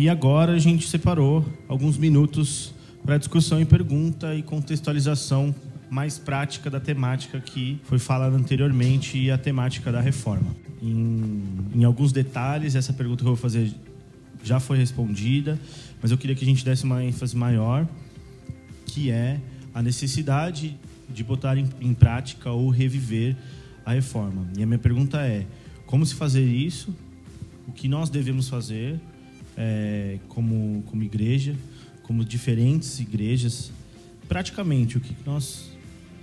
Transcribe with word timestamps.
E 0.00 0.08
agora 0.08 0.52
a 0.52 0.58
gente 0.60 0.86
separou 0.86 1.44
alguns 1.66 1.98
minutos 1.98 2.72
para 3.04 3.18
discussão 3.18 3.60
e 3.60 3.64
pergunta 3.64 4.32
e 4.32 4.44
contextualização 4.44 5.52
mais 5.90 6.16
prática 6.16 6.70
da 6.70 6.78
temática 6.78 7.40
que 7.40 7.80
foi 7.82 7.98
falada 7.98 8.36
anteriormente 8.36 9.18
e 9.18 9.28
a 9.28 9.36
temática 9.36 9.90
da 9.90 10.00
reforma. 10.00 10.54
Em, 10.80 11.42
em 11.74 11.82
alguns 11.82 12.12
detalhes, 12.12 12.76
essa 12.76 12.92
pergunta 12.92 13.24
que 13.24 13.28
eu 13.28 13.34
vou 13.34 13.36
fazer 13.36 13.74
já 14.44 14.60
foi 14.60 14.78
respondida, 14.78 15.58
mas 16.00 16.12
eu 16.12 16.16
queria 16.16 16.36
que 16.36 16.44
a 16.44 16.46
gente 16.46 16.64
desse 16.64 16.84
uma 16.84 17.02
ênfase 17.02 17.36
maior, 17.36 17.84
que 18.86 19.10
é 19.10 19.40
a 19.74 19.82
necessidade 19.82 20.78
de 21.08 21.24
botar 21.24 21.58
em, 21.58 21.68
em 21.80 21.92
prática 21.92 22.52
ou 22.52 22.70
reviver 22.70 23.36
a 23.84 23.94
reforma. 23.94 24.46
E 24.56 24.62
a 24.62 24.66
minha 24.66 24.78
pergunta 24.78 25.20
é: 25.22 25.44
como 25.86 26.06
se 26.06 26.14
fazer 26.14 26.46
isso? 26.46 26.94
O 27.66 27.72
que 27.72 27.88
nós 27.88 28.08
devemos 28.08 28.48
fazer 28.48 29.00
é, 29.58 30.20
como, 30.28 30.84
como 30.86 31.02
igreja, 31.02 31.56
como 32.04 32.24
diferentes 32.24 33.00
igrejas? 33.00 33.72
Praticamente, 34.28 34.96
o 34.96 35.00
que 35.00 35.14
nós 35.26 35.72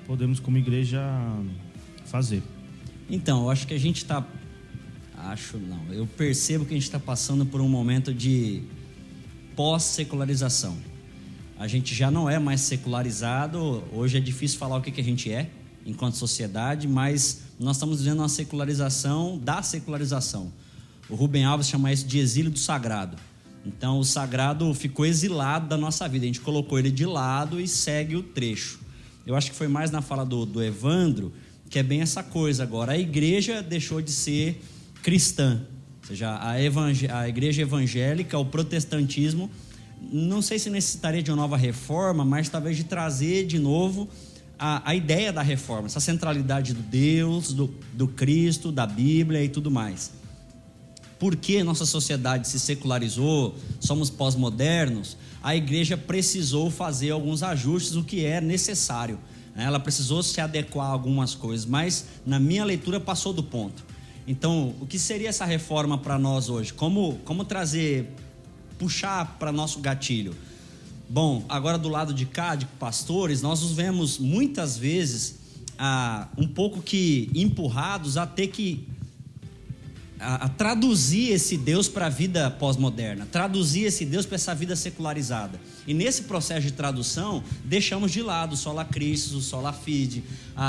podemos, 0.08 0.40
como 0.40 0.58
igreja, 0.58 1.02
fazer? 2.06 2.42
Então, 3.10 3.44
eu 3.44 3.50
acho 3.50 3.68
que 3.68 3.74
a 3.74 3.80
gente 3.80 3.98
está. 3.98 4.26
Acho 5.18 5.58
não. 5.58 5.92
Eu 5.92 6.08
percebo 6.08 6.66
que 6.66 6.72
a 6.72 6.78
gente 6.78 6.84
está 6.84 7.00
passando 7.00 7.46
por 7.46 7.60
um 7.60 7.68
momento 7.68 8.14
de 8.14 8.64
pós-secularização. 9.56 10.78
A 11.58 11.68
gente 11.68 11.94
já 11.94 12.10
não 12.10 12.30
é 12.30 12.40
mais 12.40 12.62
secularizado. 12.62 13.84
Hoje 13.92 14.18
é 14.18 14.22
difícil 14.22 14.58
falar 14.58 14.78
o 14.78 14.82
que, 14.82 14.92
que 14.92 15.02
a 15.02 15.04
gente 15.04 15.32
é 15.32 15.50
enquanto 15.86 16.16
sociedade, 16.16 16.88
mas 16.88 17.44
nós 17.60 17.76
estamos 17.76 18.00
vivendo 18.02 18.20
uma 18.20 18.30
secularização 18.30 19.38
da 19.38 19.62
secularização. 19.62 20.52
O 21.10 21.16
Rubem 21.16 21.46
Alves 21.46 21.68
chama 21.68 21.92
isso 21.92 22.06
de 22.06 22.18
exílio 22.18 22.52
do 22.52 22.60
sagrado. 22.60 23.18
Então, 23.66 24.00
o 24.00 24.04
sagrado 24.04 24.72
ficou 24.74 25.06
exilado 25.06 25.68
da 25.68 25.78
nossa 25.78 26.08
vida. 26.08 26.26
A 26.26 26.28
gente 26.28 26.42
colocou 26.42 26.78
ele 26.78 26.92
de 26.92 27.06
lado 27.06 27.60
e 27.60 27.68
segue 27.68 28.16
o 28.16 28.22
trecho. 28.22 28.80
Eu 29.26 29.36
acho 29.36 29.50
que 29.50 29.58
foi 29.58 29.68
mais 29.68 29.90
na 29.90 30.02
fala 30.02 30.24
do, 30.24 30.46
do 30.46 30.64
Evandro, 30.64 31.34
que 31.70 31.80
é 31.80 31.84
bem 31.84 32.02
essa 32.02 32.22
coisa 32.22 32.64
agora. 32.64 32.92
A 32.92 32.98
igreja 32.98 33.64
deixou 33.64 34.02
de 34.02 34.12
ser 34.12 34.62
cristã. 35.02 35.62
Ou 36.02 36.08
seja, 36.08 36.30
a, 36.30 36.52
a 36.52 37.28
igreja 37.28 37.64
evangélica, 37.64 38.38
o 38.38 38.46
protestantismo, 38.46 39.50
não 40.12 40.42
sei 40.42 40.60
se 40.60 40.70
necessitaria 40.70 41.24
de 41.24 41.32
uma 41.32 41.38
nova 41.38 41.58
reforma, 41.58 42.24
mas 42.24 42.50
talvez 42.50 42.78
de 42.78 42.84
trazer 42.84 43.48
de 43.48 43.58
novo 43.58 44.08
a, 44.60 44.90
a 44.90 44.96
ideia 44.96 45.34
da 45.34 45.42
reforma, 45.42 45.88
essa 45.88 46.00
centralidade 46.00 46.74
do 46.74 46.82
Deus, 46.82 47.52
do, 47.52 47.74
do 47.94 48.08
Cristo, 48.08 48.72
da 48.72 48.86
Bíblia 48.86 49.44
e 49.44 49.50
tudo 49.50 49.72
mais. 49.72 50.12
Porque 51.18 51.64
nossa 51.64 51.86
sociedade 51.86 52.48
se 52.48 52.60
secularizou, 52.60 53.56
somos 53.80 54.10
pós-modernos, 54.10 55.18
a 55.42 55.56
igreja 55.56 55.96
precisou 55.96 56.70
fazer 56.70 57.12
alguns 57.12 57.44
ajustes, 57.44 57.96
o 57.96 58.04
que 58.04 58.26
é 58.26 58.42
necessário. 58.42 59.20
Ela 59.56 59.80
precisou 59.80 60.22
se 60.22 60.42
adequar 60.42 60.88
a 60.88 60.90
algumas 60.90 61.34
coisas, 61.34 61.66
mas 61.66 62.06
na 62.26 62.40
minha 62.40 62.66
leitura 62.66 63.00
passou 63.00 63.32
do 63.32 63.42
ponto. 63.42 63.86
Então, 64.28 64.74
o 64.82 64.86
que 64.86 64.98
seria 64.98 65.30
essa 65.30 65.46
reforma 65.46 65.98
para 65.98 66.18
nós 66.18 66.50
hoje? 66.50 66.74
Como, 66.74 67.20
como 67.24 67.46
trazer, 67.46 68.12
puxar 68.78 69.38
para 69.38 69.52
nosso 69.52 69.80
gatilho? 69.80 70.36
Bom, 71.08 71.46
agora 71.48 71.78
do 71.78 71.88
lado 71.88 72.14
de 72.14 72.26
cá, 72.26 72.56
de 72.56 72.66
pastores, 72.66 73.42
nós 73.42 73.62
os 73.62 73.72
vemos 73.72 74.18
muitas 74.18 74.78
vezes 74.78 75.36
ah, 75.78 76.28
um 76.38 76.48
pouco 76.48 76.82
que 76.82 77.30
empurrados 77.36 78.18
a 78.18 78.26
ter 78.26 78.48
que 78.48 78.88
a, 80.26 80.36
a 80.46 80.50
traduzir 80.50 81.32
esse 81.32 81.56
Deus 81.56 81.88
para 81.88 82.08
a 82.08 82.10
vida 82.10 82.50
pós-moderna, 82.50 83.28
traduzir 83.32 83.84
esse 83.84 84.04
Deus 84.06 84.26
para 84.26 84.36
essa 84.36 84.56
vida 84.56 84.76
secularizada. 84.76 85.60
E 85.86 85.94
nesse 85.94 86.24
processo 86.24 86.62
de 86.62 86.72
tradução, 86.72 87.44
deixamos 87.64 88.12
de 88.12 88.22
lado 88.22 88.54
o 88.54 88.58
sola 88.58 88.84
Cristo, 88.84 89.38
o 89.38 89.42
sola 89.42 89.72
fide, 89.72 90.24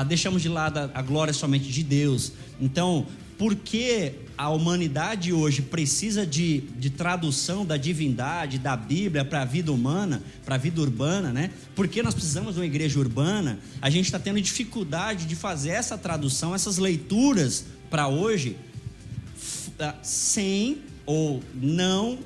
deixamos 0.06 0.42
de 0.42 0.48
lado 0.48 0.78
a, 0.78 0.90
a 0.94 1.02
glória 1.02 1.32
somente 1.32 1.72
de 1.72 1.82
Deus. 1.82 2.32
Então, 2.60 3.06
por 3.38 3.54
que 3.54 4.12
a 4.38 4.50
humanidade 4.50 5.32
hoje 5.32 5.62
precisa 5.62 6.26
de, 6.26 6.60
de 6.78 6.90
tradução 6.90 7.64
da 7.64 7.76
divindade, 7.76 8.58
da 8.58 8.76
Bíblia 8.76 9.24
para 9.24 9.42
a 9.42 9.44
vida 9.44 9.72
humana, 9.72 10.22
para 10.44 10.56
a 10.56 10.58
vida 10.58 10.80
urbana, 10.80 11.32
né? 11.32 11.50
Por 11.74 11.88
que 11.88 12.02
nós 12.02 12.14
precisamos 12.14 12.54
de 12.54 12.60
uma 12.60 12.66
igreja 12.66 12.98
urbana? 12.98 13.58
A 13.80 13.88
gente 13.88 14.06
está 14.06 14.18
tendo 14.18 14.40
dificuldade 14.40 15.24
de 15.24 15.34
fazer 15.34 15.70
essa 15.70 15.96
tradução, 15.96 16.54
essas 16.54 16.76
leituras 16.76 17.66
para 17.88 18.08
hoje, 18.08 18.56
ah, 19.78 19.94
sem 20.02 20.78
ou 21.04 21.42
não 21.54 22.18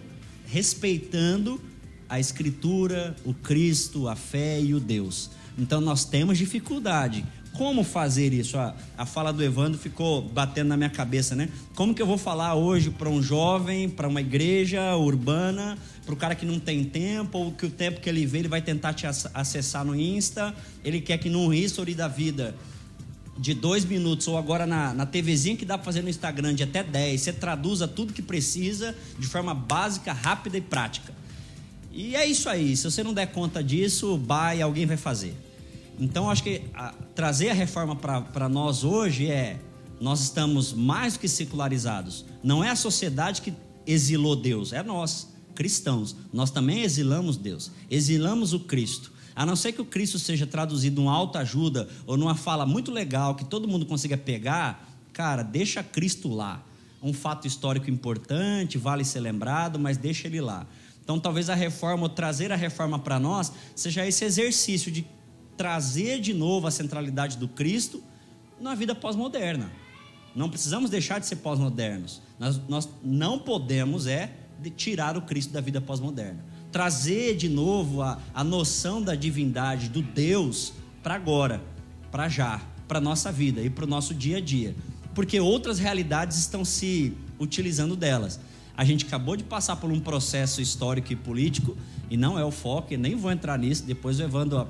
respeitando 0.47 1.61
a 2.09 2.19
Escritura, 2.19 3.15
o 3.25 3.33
Cristo, 3.33 4.09
a 4.09 4.17
fé 4.17 4.61
e 4.61 4.75
o 4.75 4.81
Deus. 4.81 5.31
Então 5.57 5.81
nós 5.81 6.05
temos 6.05 6.39
dificuldade. 6.39 7.25
Como 7.53 7.85
fazer 7.85 8.33
isso? 8.33 8.57
A, 8.59 8.75
a 8.97 9.05
fala 9.05 9.33
do 9.33 9.43
Evandro 9.43 9.79
ficou 9.79 10.23
batendo 10.23 10.69
na 10.69 10.77
minha 10.77 10.91
cabeça, 10.91 11.35
né? 11.35 11.49
Como 11.75 11.95
que 11.95 12.01
eu 12.01 12.07
vou 12.07 12.17
falar 12.17 12.55
hoje 12.55 12.91
para 12.91 13.09
um 13.09 13.23
jovem, 13.23 13.89
para 13.89 14.09
uma 14.09 14.21
igreja 14.21 14.97
urbana, 14.97 15.77
para 16.05 16.15
o 16.15 16.17
cara 16.17 16.35
que 16.35 16.47
não 16.47 16.59
tem 16.59 16.85
tempo, 16.85 17.39
ou 17.39 17.53
que 17.53 17.67
o 17.67 17.71
tempo 17.71 18.01
que 18.01 18.09
ele 18.09 18.25
vê 18.25 18.39
ele 18.39 18.49
vai 18.49 18.63
tentar 18.63 18.95
te 18.95 19.07
acessar 19.07 19.85
no 19.85 19.95
Insta, 19.95 20.55
ele 20.85 21.01
quer 21.01 21.19
que 21.19 21.29
num 21.29 21.53
history 21.53 21.95
da 21.95 22.09
vida 22.09 22.55
de 23.41 23.55
dois 23.55 23.87
minutos, 23.87 24.29
ou 24.29 24.37
agora 24.37 24.67
na, 24.67 24.93
na 24.93 25.07
TVzinha 25.07 25.57
que 25.57 25.65
dá 25.65 25.79
para 25.79 25.87
fazer 25.87 26.03
no 26.03 26.11
Instagram 26.11 26.55
de 26.55 26.63
até 26.63 26.85
10, 26.85 27.19
você 27.19 27.33
traduza 27.33 27.89
tudo 27.89 28.13
que 28.13 28.21
precisa 28.21 28.95
de 29.19 29.27
forma 29.27 29.55
básica, 29.55 30.13
rápida 30.13 30.59
e 30.59 30.61
prática. 30.61 31.15
E 31.91 32.15
é 32.15 32.27
isso 32.27 32.51
aí. 32.51 32.77
Se 32.77 32.85
você 32.85 33.03
não 33.03 33.15
der 33.15 33.33
conta 33.33 33.65
disso, 33.65 34.19
vai, 34.19 34.61
alguém 34.61 34.85
vai 34.85 34.99
fazer. 34.99 35.35
Então, 35.99 36.29
acho 36.29 36.43
que 36.43 36.65
a, 36.75 36.93
trazer 37.15 37.49
a 37.49 37.55
reforma 37.55 37.97
para 37.97 38.47
nós 38.47 38.85
hoje 38.85 39.31
é: 39.31 39.59
nós 39.99 40.21
estamos 40.21 40.75
mais 40.75 41.15
do 41.15 41.21
que 41.21 41.29
secularizados. 41.29 42.27
Não 42.45 42.63
é 42.63 42.69
a 42.69 42.77
sociedade 42.77 43.41
que 43.41 43.55
exilou 43.87 44.37
Deus, 44.37 44.75
é 44.75 44.83
nós, 44.83 45.29
cristãos. 45.55 46.15
Nós 46.31 46.51
também 46.51 46.83
exilamos 46.83 47.39
Deus, 47.39 47.71
exilamos 47.91 48.53
o 48.53 48.61
Cristo. 48.61 49.11
A 49.41 49.47
não 49.47 49.57
ser 49.57 49.73
que 49.73 49.81
o 49.81 49.87
Cristo 49.87 50.19
seja 50.19 50.47
traduzido 50.47 51.01
em 51.01 51.09
autoajuda 51.09 51.89
ou 52.07 52.15
numa 52.15 52.35
fala 52.35 52.67
muito 52.67 52.93
legal 52.93 53.35
que 53.35 53.43
todo 53.43 53.67
mundo 53.67 53.87
consiga 53.87 54.15
pegar, 54.15 54.87
cara, 55.15 55.43
deixa 55.43 55.83
Cristo 55.83 56.29
lá. 56.29 56.63
Um 57.03 57.15
fato 57.15 57.47
histórico 57.47 57.89
importante, 57.89 58.77
vale 58.77 59.03
ser 59.03 59.21
lembrado, 59.21 59.79
mas 59.79 59.97
deixa 59.97 60.29
ele 60.29 60.43
lá. 60.43 60.67
Então, 61.03 61.19
talvez 61.19 61.49
a 61.49 61.55
reforma, 61.55 62.03
ou 62.03 62.11
trazer 62.11 62.53
a 62.53 62.55
reforma 62.55 62.99
para 62.99 63.19
nós, 63.19 63.51
seja 63.75 64.07
esse 64.07 64.27
exercício 64.27 64.93
de 64.93 65.07
trazer 65.57 66.21
de 66.21 66.35
novo 66.35 66.67
a 66.67 66.71
centralidade 66.71 67.39
do 67.39 67.49
Cristo 67.49 68.05
na 68.61 68.75
vida 68.75 68.95
pós-moderna. 68.95 69.73
Não 70.37 70.51
precisamos 70.51 70.91
deixar 70.91 71.19
de 71.19 71.25
ser 71.25 71.37
pós-modernos. 71.37 72.21
Nós, 72.39 72.61
nós 72.69 72.87
não 73.03 73.39
podemos 73.39 74.07
é 74.07 74.35
tirar 74.77 75.17
o 75.17 75.23
Cristo 75.23 75.51
da 75.51 75.63
vida 75.63 75.81
pós-moderna 75.81 76.60
trazer 76.71 77.37
de 77.37 77.49
novo 77.49 78.03
a, 78.03 78.19
a 78.35 78.45
noção 78.45 79.03
da 79.03 79.15
divindade, 79.15 79.89
do 79.89 80.03
Deus, 80.03 80.73
para 81.03 81.15
agora, 81.15 81.63
para 82.11 82.29
já, 82.29 82.61
para 82.87 83.01
nossa 83.01 83.31
vida 83.31 83.61
e 83.61 83.71
para 83.71 83.85
o 83.85 83.89
nosso 83.89 84.15
dia 84.15 84.39
a 84.39 84.41
dia. 84.41 84.75
Porque 85.15 85.41
outras 85.41 85.79
realidades 85.79 86.39
estão 86.39 86.65
se 86.65 87.13
utilizando 87.39 87.97
delas. 87.97 88.41
A 88.77 88.85
gente 88.85 89.05
acabou 89.05 89.37
de 89.37 89.45
passar 89.45 89.77
por 89.77 89.91
um 89.91 90.01
processo 90.01 90.61
histórico 90.61 91.13
e 91.13 91.17
político, 91.17 91.77
e 92.09 92.17
não 92.17 92.39
é 92.39 92.45
o 92.45 92.51
foco, 92.51 92.95
e 92.95 92.97
nem 92.97 93.15
vou 93.15 93.31
entrar 93.31 93.59
nisso, 93.59 93.85
depois 93.85 94.19
o 94.19 94.23
Evandro 94.23 94.67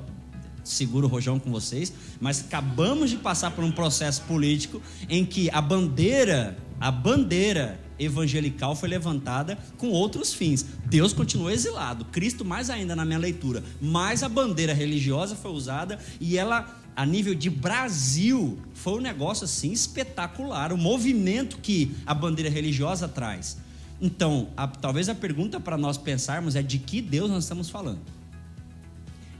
segura 0.65 1.07
o 1.07 1.09
rojão 1.09 1.39
com 1.39 1.51
vocês, 1.51 1.93
mas 2.21 2.41
acabamos 2.41 3.11
de 3.11 3.17
passar 3.17 3.51
por 3.51 3.65
um 3.65 3.73
processo 3.73 4.23
político 4.23 4.81
em 5.09 5.25
que 5.25 5.51
a 5.51 5.61
bandeira, 5.61 6.57
a 6.79 6.91
bandeira 6.91 7.81
evangelical 8.01 8.75
foi 8.75 8.89
levantada 8.89 9.59
com 9.77 9.91
outros 9.91 10.33
fins. 10.33 10.65
Deus 10.87 11.13
continuou 11.13 11.51
exilado, 11.51 12.05
Cristo 12.07 12.45
mais 12.45 12.71
ainda 12.71 12.97
na 12.97 13.05
minha 13.05 13.19
leitura, 13.19 13.63
mas 13.81 14.23
a 14.23 14.29
bandeira 14.29 14.73
religiosa 14.73 15.37
foi 15.37 15.53
usada 15.53 15.99
e 16.21 16.37
ela 16.37 16.81
a 16.97 17.07
nível 17.07 17.35
de 17.35 17.49
Brasil 17.49 18.59
foi 18.75 18.95
um 18.95 19.01
negócio 19.01 19.45
assim 19.45 19.73
espetacular, 19.73 20.73
o 20.73 20.77
movimento 20.77 21.59
que 21.59 21.93
a 22.05 22.13
bandeira 22.13 22.51
religiosa 22.51 23.09
traz. 23.09 23.57
Então, 24.01 24.49
a, 24.57 24.67
talvez 24.67 25.09
a 25.09 25.15
pergunta 25.15 25.61
para 25.61 25.77
nós 25.77 25.99
pensarmos 25.99 26.57
é 26.57 26.63
de 26.63 26.79
que 26.79 27.01
Deus 27.01 27.31
nós 27.31 27.45
estamos 27.45 27.69
falando. 27.69 28.01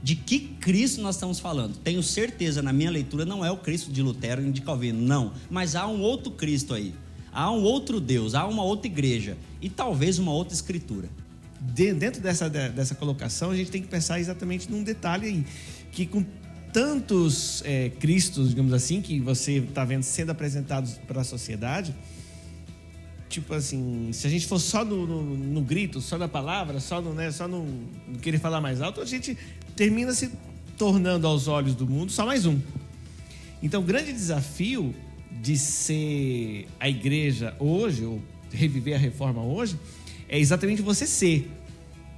De 0.03 0.15
que 0.15 0.39
Cristo 0.39 1.01
nós 1.01 1.15
estamos 1.15 1.39
falando? 1.39 1.77
Tenho 1.77 2.01
certeza, 2.01 2.61
na 2.61 2.73
minha 2.73 2.89
leitura, 2.89 3.25
não 3.25 3.45
é 3.45 3.51
o 3.51 3.57
Cristo 3.57 3.91
de 3.91 4.01
Lutero 4.01 4.45
e 4.45 4.51
de 4.51 4.61
Calvino, 4.61 4.99
não. 4.99 5.33
Mas 5.49 5.75
há 5.75 5.87
um 5.87 6.01
outro 6.01 6.31
Cristo 6.31 6.73
aí. 6.73 6.93
Há 7.31 7.51
um 7.51 7.63
outro 7.63 7.99
Deus, 7.99 8.35
há 8.35 8.45
uma 8.45 8.63
outra 8.63 8.87
igreja 8.87 9.37
e 9.61 9.69
talvez 9.69 10.19
uma 10.19 10.31
outra 10.31 10.53
escritura. 10.53 11.07
Dentro 11.59 12.21
dessa, 12.21 12.49
dessa 12.49 12.95
colocação, 12.95 13.51
a 13.51 13.55
gente 13.55 13.69
tem 13.69 13.81
que 13.81 13.87
pensar 13.87 14.19
exatamente 14.19 14.69
num 14.69 14.83
detalhe 14.83 15.27
aí, 15.27 15.45
que 15.91 16.05
com 16.05 16.25
tantos 16.73 17.61
é, 17.65 17.89
Cristos, 17.99 18.49
digamos 18.49 18.73
assim, 18.73 19.01
que 19.01 19.19
você 19.19 19.57
está 19.57 19.85
vendo 19.85 20.03
sendo 20.03 20.31
apresentados 20.31 20.99
para 21.07 21.21
a 21.21 21.23
sociedade, 21.23 21.93
tipo 23.29 23.53
assim, 23.53 24.09
se 24.11 24.27
a 24.27 24.29
gente 24.29 24.45
for 24.45 24.59
só 24.59 24.83
no, 24.83 25.05
no, 25.05 25.23
no 25.23 25.61
grito, 25.61 26.01
só 26.01 26.17
na 26.17 26.27
palavra, 26.27 26.79
só 26.79 27.01
no, 27.01 27.13
né, 27.13 27.31
só 27.31 27.47
no, 27.47 27.65
querer 28.21 28.39
falar 28.39 28.59
mais 28.59 28.81
alto, 28.81 28.99
a 28.99 29.05
gente 29.05 29.37
termina 29.75 30.13
se 30.13 30.31
tornando 30.77 31.27
aos 31.27 31.47
olhos 31.47 31.75
do 31.75 31.87
mundo 31.87 32.11
só 32.11 32.25
mais 32.25 32.45
um. 32.45 32.59
Então, 33.61 33.81
o 33.81 33.83
grande 33.83 34.11
desafio 34.11 34.93
de 35.39 35.57
ser 35.57 36.67
a 36.79 36.89
igreja 36.89 37.55
hoje, 37.59 38.05
ou 38.05 38.21
reviver 38.51 38.95
a 38.95 38.99
reforma 38.99 39.41
hoje, 39.43 39.77
é 40.27 40.39
exatamente 40.39 40.81
você 40.81 41.05
ser. 41.07 41.49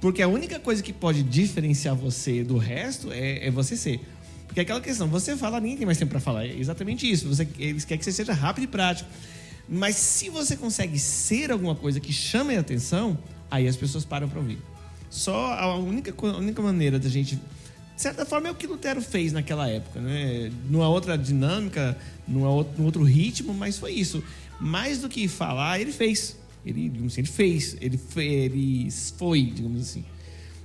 Porque 0.00 0.20
a 0.20 0.28
única 0.28 0.58
coisa 0.60 0.82
que 0.82 0.92
pode 0.92 1.22
diferenciar 1.22 1.94
você 1.94 2.44
do 2.44 2.58
resto 2.58 3.10
é, 3.12 3.46
é 3.46 3.50
você 3.50 3.76
ser. 3.76 4.00
Porque 4.46 4.60
é 4.60 4.62
aquela 4.62 4.80
questão, 4.80 5.08
você 5.08 5.36
fala, 5.36 5.58
ninguém 5.58 5.78
tem 5.78 5.86
mais 5.86 5.98
tempo 5.98 6.10
para 6.10 6.20
falar. 6.20 6.44
É 6.46 6.54
exatamente 6.54 7.10
isso. 7.10 7.26
Você, 7.28 7.48
eles 7.58 7.84
querem 7.84 7.98
que 7.98 8.04
você 8.04 8.12
seja 8.12 8.32
rápido 8.32 8.64
e 8.64 8.66
prático. 8.66 9.08
Mas 9.68 9.96
se 9.96 10.28
você 10.28 10.56
consegue 10.56 10.98
ser 10.98 11.50
alguma 11.50 11.74
coisa 11.74 11.98
que 11.98 12.12
chame 12.12 12.56
a 12.56 12.60
atenção, 12.60 13.18
aí 13.50 13.66
as 13.66 13.76
pessoas 13.76 14.04
param 14.04 14.28
para 14.28 14.38
ouvir. 14.38 14.58
Só 15.08 15.54
a 15.54 15.76
única, 15.76 16.14
a 16.16 16.36
única 16.36 16.60
maneira 16.60 16.98
da 16.98 17.08
gente. 17.08 17.38
De 17.94 18.02
certa 18.02 18.26
forma, 18.26 18.48
é 18.48 18.50
o 18.50 18.54
que 18.54 18.66
Lutero 18.66 19.00
fez 19.00 19.32
naquela 19.32 19.68
época, 19.68 20.00
né? 20.00 20.50
Numa 20.68 20.88
outra 20.88 21.16
dinâmica, 21.16 21.96
numa 22.26 22.50
outro, 22.50 22.74
num 22.76 22.84
outro 22.84 23.02
ritmo, 23.04 23.54
mas 23.54 23.78
foi 23.78 23.92
isso. 23.92 24.22
Mais 24.60 24.98
do 24.98 25.08
que 25.08 25.28
falar, 25.28 25.80
ele 25.80 25.92
fez. 25.92 26.36
Ele, 26.66 26.90
assim, 27.06 27.20
ele 27.20 27.28
fez, 27.28 27.76
ele, 27.80 28.00
ele 28.16 28.88
foi, 29.16 29.42
digamos 29.44 29.82
assim. 29.82 30.04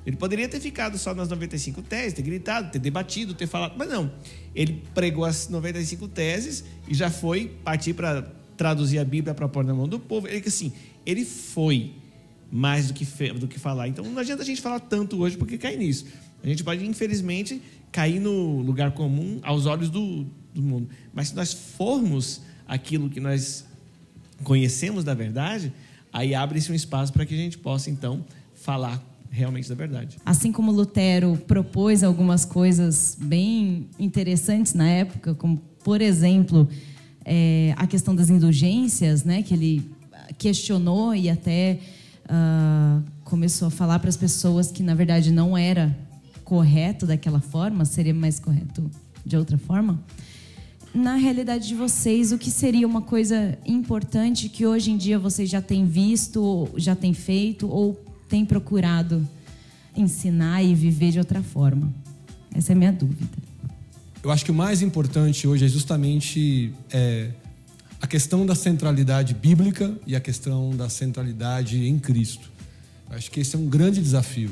Ele 0.06 0.16
poderia 0.16 0.48
ter 0.48 0.60
ficado 0.60 0.98
só 0.98 1.14
nas 1.14 1.30
95 1.30 1.82
teses, 1.84 2.14
ter 2.14 2.22
gritado, 2.22 2.72
ter 2.72 2.80
debatido, 2.80 3.34
ter 3.34 3.46
falado, 3.46 3.76
mas 3.78 3.90
não. 3.90 4.12
Ele 4.56 4.82
pregou 4.96 5.26
as 5.26 5.50
95 5.50 6.08
teses 6.08 6.64
e 6.88 6.96
já 6.96 7.12
foi 7.12 7.52
partir 7.64 7.94
para 7.94 8.24
traduzir 8.58 8.98
a 8.98 9.06
Bíblia 9.06 9.36
para 9.36 9.48
pôr 9.48 9.64
na 9.64 9.74
mão 9.74 9.88
do 9.88 10.00
povo. 10.00 10.28
Ele 10.28 10.42
assim, 10.48 10.74
ele 11.06 11.26
foi 11.26 11.92
mais 12.52 12.88
do 12.88 12.94
que, 12.94 13.06
do 13.34 13.48
que 13.48 13.60
falar. 13.60 13.88
Então 13.88 14.04
não 14.04 14.20
adianta 14.20 14.42
a 14.42 14.46
gente 14.46 14.62
falar 14.62 14.80
tanto 14.80 15.22
hoje 15.22 15.38
porque 15.38 15.58
cai 15.58 15.76
nisso. 15.76 16.06
A 16.44 16.48
gente 16.48 16.64
pode, 16.64 16.86
infelizmente, 16.86 17.62
cair 17.92 18.20
no 18.20 18.62
lugar 18.62 18.92
comum 18.92 19.40
aos 19.44 19.66
olhos 19.66 19.90
do, 19.90 20.26
do 20.54 20.62
mundo. 20.62 20.90
Mas 21.14 21.30
se 21.30 21.36
nós 21.36 21.54
formos 21.54 22.42
aquilo 22.68 23.10
que 23.10 23.20
nós 23.20 23.66
conhecemos 24.44 25.04
da 25.04 25.14
verdade, 25.14 25.74
aí 26.14 26.34
abre-se 26.34 26.72
um 26.72 26.76
espaço 26.76 27.12
para 27.12 27.26
que 27.26 27.34
a 27.34 27.38
gente 27.38 27.58
possa, 27.58 27.90
então, 27.90 28.26
falar 28.54 29.04
realmente 29.30 29.70
da 29.70 29.76
verdade. 29.76 30.18
Assim 30.26 30.52
como 30.52 30.72
Lutero 30.72 31.38
propôs 31.48 32.04
algumas 32.04 32.46
coisas 32.46 33.18
bem 33.20 33.88
interessantes 34.00 34.74
na 34.74 34.90
época, 34.90 35.36
como, 35.36 35.58
por 35.84 36.02
exemplo, 36.02 36.68
é, 37.24 37.74
a 37.78 37.86
questão 37.86 38.16
das 38.16 38.30
indulgências, 38.30 39.24
né, 39.24 39.44
que 39.44 39.54
ele 39.54 39.92
questionou 40.38 41.14
e 41.14 41.30
até 41.30 41.80
uh, 42.26 43.04
começou 43.24 43.68
a 43.68 43.72
falar 43.72 44.00
para 44.00 44.10
as 44.10 44.18
pessoas 44.18 44.72
que 44.72 44.82
na 44.82 44.96
verdade 44.96 45.32
não 45.32 45.58
era 45.58 45.96
correto 46.50 47.06
daquela 47.06 47.40
forma, 47.40 47.86
seria 47.86 48.14
mais 48.14 48.40
correto 48.40 48.90
de 49.24 49.38
outra 49.38 49.56
forma. 49.56 50.04
Na 50.92 51.14
realidade 51.14 51.68
de 51.68 51.76
vocês, 51.76 52.32
o 52.32 52.40
que 52.40 52.50
seria 52.50 52.88
uma 52.88 53.04
coisa 53.04 53.56
importante 53.68 54.50
que 54.50 54.66
hoje 54.66 54.90
em 54.90 54.98
dia 54.98 55.20
vocês 55.20 55.48
já 55.48 55.62
têm 55.62 55.86
visto, 55.86 56.68
já 56.76 56.96
têm 56.96 57.14
feito 57.14 57.70
ou 57.70 57.94
têm 58.28 58.44
procurado 58.44 59.28
ensinar 59.96 60.64
e 60.64 60.74
viver 60.74 61.12
de 61.12 61.20
outra 61.20 61.44
forma? 61.44 61.94
Essa 62.56 62.72
é 62.72 62.74
a 62.74 62.78
minha 62.78 62.92
dúvida. 62.92 63.38
Eu 64.24 64.32
acho 64.32 64.44
que 64.44 64.50
o 64.50 64.56
mais 64.56 64.82
importante 64.82 65.48
hoje 65.48 65.66
é 65.66 65.68
justamente 65.68 66.74
é, 66.92 67.30
a 68.02 68.08
questão 68.08 68.44
da 68.44 68.56
centralidade 68.56 69.36
bíblica 69.36 69.96
e 70.08 70.16
a 70.16 70.20
questão 70.20 70.72
da 70.76 70.90
centralidade 70.90 71.88
em 71.88 72.00
Cristo. 72.00 72.52
Eu 73.08 73.18
acho 73.18 73.30
que 73.30 73.40
esse 73.40 73.56
é 73.56 73.60
um 73.60 73.68
grande 73.68 74.02
desafio. 74.02 74.50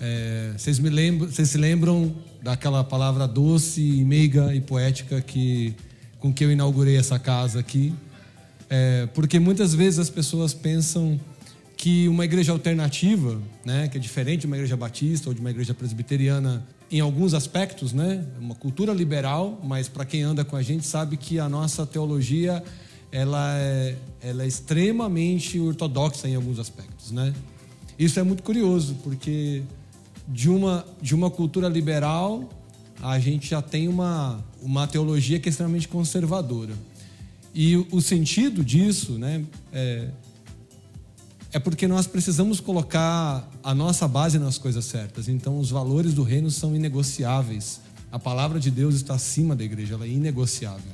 É, 0.00 0.52
vocês, 0.56 0.78
me 0.78 0.90
lembram, 0.90 1.30
vocês 1.30 1.48
se 1.48 1.58
lembram 1.58 2.14
daquela 2.42 2.82
palavra 2.84 3.26
doce, 3.26 3.80
meiga 4.04 4.54
e 4.54 4.60
poética 4.60 5.20
que, 5.20 5.74
com 6.18 6.32
que 6.32 6.44
eu 6.44 6.50
inaugurei 6.50 6.96
essa 6.96 7.18
casa 7.18 7.60
aqui? 7.60 7.94
É, 8.68 9.08
porque 9.14 9.38
muitas 9.38 9.74
vezes 9.74 9.98
as 9.98 10.10
pessoas 10.10 10.52
pensam 10.52 11.18
que 11.76 12.08
uma 12.08 12.24
igreja 12.24 12.52
alternativa, 12.52 13.40
né, 13.64 13.88
que 13.88 13.98
é 13.98 14.00
diferente 14.00 14.40
de 14.40 14.46
uma 14.46 14.56
igreja 14.56 14.76
batista 14.76 15.28
ou 15.28 15.34
de 15.34 15.40
uma 15.40 15.50
igreja 15.50 15.74
presbiteriana, 15.74 16.64
em 16.90 17.00
alguns 17.00 17.34
aspectos, 17.34 17.92
né? 17.92 18.24
Uma 18.38 18.54
cultura 18.54 18.92
liberal, 18.92 19.60
mas 19.64 19.88
para 19.88 20.04
quem 20.04 20.22
anda 20.22 20.44
com 20.44 20.54
a 20.54 20.62
gente 20.62 20.86
sabe 20.86 21.16
que 21.16 21.40
a 21.40 21.48
nossa 21.48 21.84
teologia 21.84 22.62
ela 23.10 23.58
é, 23.58 23.96
ela 24.22 24.44
é 24.44 24.46
extremamente 24.46 25.58
ortodoxa 25.58 26.28
em 26.28 26.34
alguns 26.34 26.58
aspectos, 26.58 27.10
né? 27.10 27.32
Isso 27.98 28.18
é 28.18 28.22
muito 28.22 28.42
curioso, 28.42 28.96
porque 29.02 29.62
de 30.28 30.48
uma, 30.48 30.84
de 31.00 31.14
uma 31.14 31.30
cultura 31.30 31.68
liberal 31.68 32.48
a 33.02 33.18
gente 33.18 33.50
já 33.50 33.60
tem 33.60 33.86
uma, 33.86 34.42
uma 34.62 34.86
teologia 34.86 35.38
que 35.38 35.48
é 35.48 35.50
extremamente 35.50 35.88
conservadora. 35.88 36.72
E 37.54 37.76
o 37.76 38.00
sentido 38.00 38.64
disso, 38.64 39.18
né, 39.18 39.44
é, 39.72 40.08
é 41.52 41.58
porque 41.58 41.86
nós 41.86 42.06
precisamos 42.06 42.60
colocar 42.60 43.48
a 43.62 43.74
nossa 43.74 44.08
base 44.08 44.38
nas 44.38 44.58
coisas 44.58 44.86
certas. 44.86 45.28
Então, 45.28 45.58
os 45.58 45.70
valores 45.70 46.14
do 46.14 46.22
reino 46.22 46.50
são 46.50 46.74
inegociáveis. 46.74 47.80
A 48.10 48.18
palavra 48.18 48.58
de 48.58 48.70
Deus 48.70 48.94
está 48.94 49.14
acima 49.14 49.54
da 49.54 49.62
igreja, 49.62 49.94
ela 49.94 50.06
é 50.06 50.08
inegociável. 50.08 50.92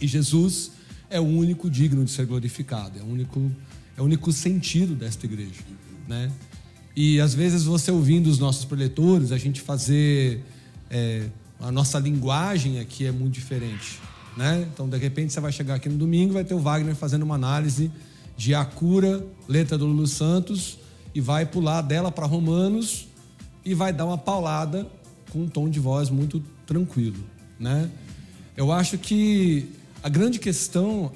E 0.00 0.06
Jesus 0.06 0.72
é 1.10 1.20
o 1.20 1.24
único 1.24 1.68
digno 1.68 2.04
de 2.04 2.10
ser 2.10 2.26
glorificado, 2.26 2.98
é 2.98 3.02
o 3.02 3.06
único, 3.06 3.52
é 3.96 4.00
o 4.00 4.04
único 4.04 4.32
sentido 4.32 4.94
desta 4.94 5.26
igreja, 5.26 5.60
né? 6.08 6.30
E 7.00 7.20
às 7.20 7.32
vezes 7.32 7.62
você 7.62 7.92
ouvindo 7.92 8.26
os 8.26 8.40
nossos 8.40 8.64
preletores, 8.64 9.30
a 9.30 9.38
gente 9.38 9.60
fazer 9.60 10.44
é, 10.90 11.28
a 11.60 11.70
nossa 11.70 11.96
linguagem 11.96 12.80
aqui 12.80 13.06
é 13.06 13.12
muito 13.12 13.34
diferente, 13.34 14.00
né? 14.36 14.66
Então, 14.74 14.88
de 14.88 14.98
repente, 14.98 15.32
você 15.32 15.38
vai 15.38 15.52
chegar 15.52 15.76
aqui 15.76 15.88
no 15.88 15.96
domingo, 15.96 16.32
vai 16.32 16.42
ter 16.42 16.54
o 16.54 16.58
Wagner 16.58 16.96
fazendo 16.96 17.22
uma 17.22 17.36
análise 17.36 17.88
de 18.36 18.52
Acura, 18.52 19.24
letra 19.46 19.78
do 19.78 19.86
Lulu 19.86 20.08
Santos, 20.08 20.76
e 21.14 21.20
vai 21.20 21.46
pular 21.46 21.82
dela 21.82 22.10
para 22.10 22.26
Romanos 22.26 23.06
e 23.64 23.74
vai 23.74 23.92
dar 23.92 24.04
uma 24.04 24.18
paulada 24.18 24.84
com 25.30 25.42
um 25.42 25.48
tom 25.48 25.70
de 25.70 25.78
voz 25.78 26.10
muito 26.10 26.42
tranquilo, 26.66 27.22
né? 27.60 27.88
Eu 28.56 28.72
acho 28.72 28.98
que 28.98 29.68
a 30.02 30.08
grande 30.08 30.40
questão 30.40 31.12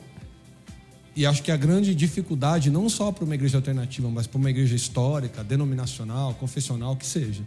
e 1.15 1.27
acho 1.27 1.43
que 1.43 1.51
a 1.51 1.57
grande 1.57 1.95
dificuldade 1.95 2.71
não 2.71 2.89
só 2.89 3.13
para 3.13 3.25
uma 3.25 3.35
igreja 3.35 3.59
alternativa, 3.59 4.09
mas 4.11 4.27
para 4.27 4.39
uma 4.39 4.49
igreja 4.49 4.75
histórica, 4.75 5.45
denominacional, 5.45 6.35
confessional, 6.35 6.97
que 6.97 7.07
seja, 7.07 7.43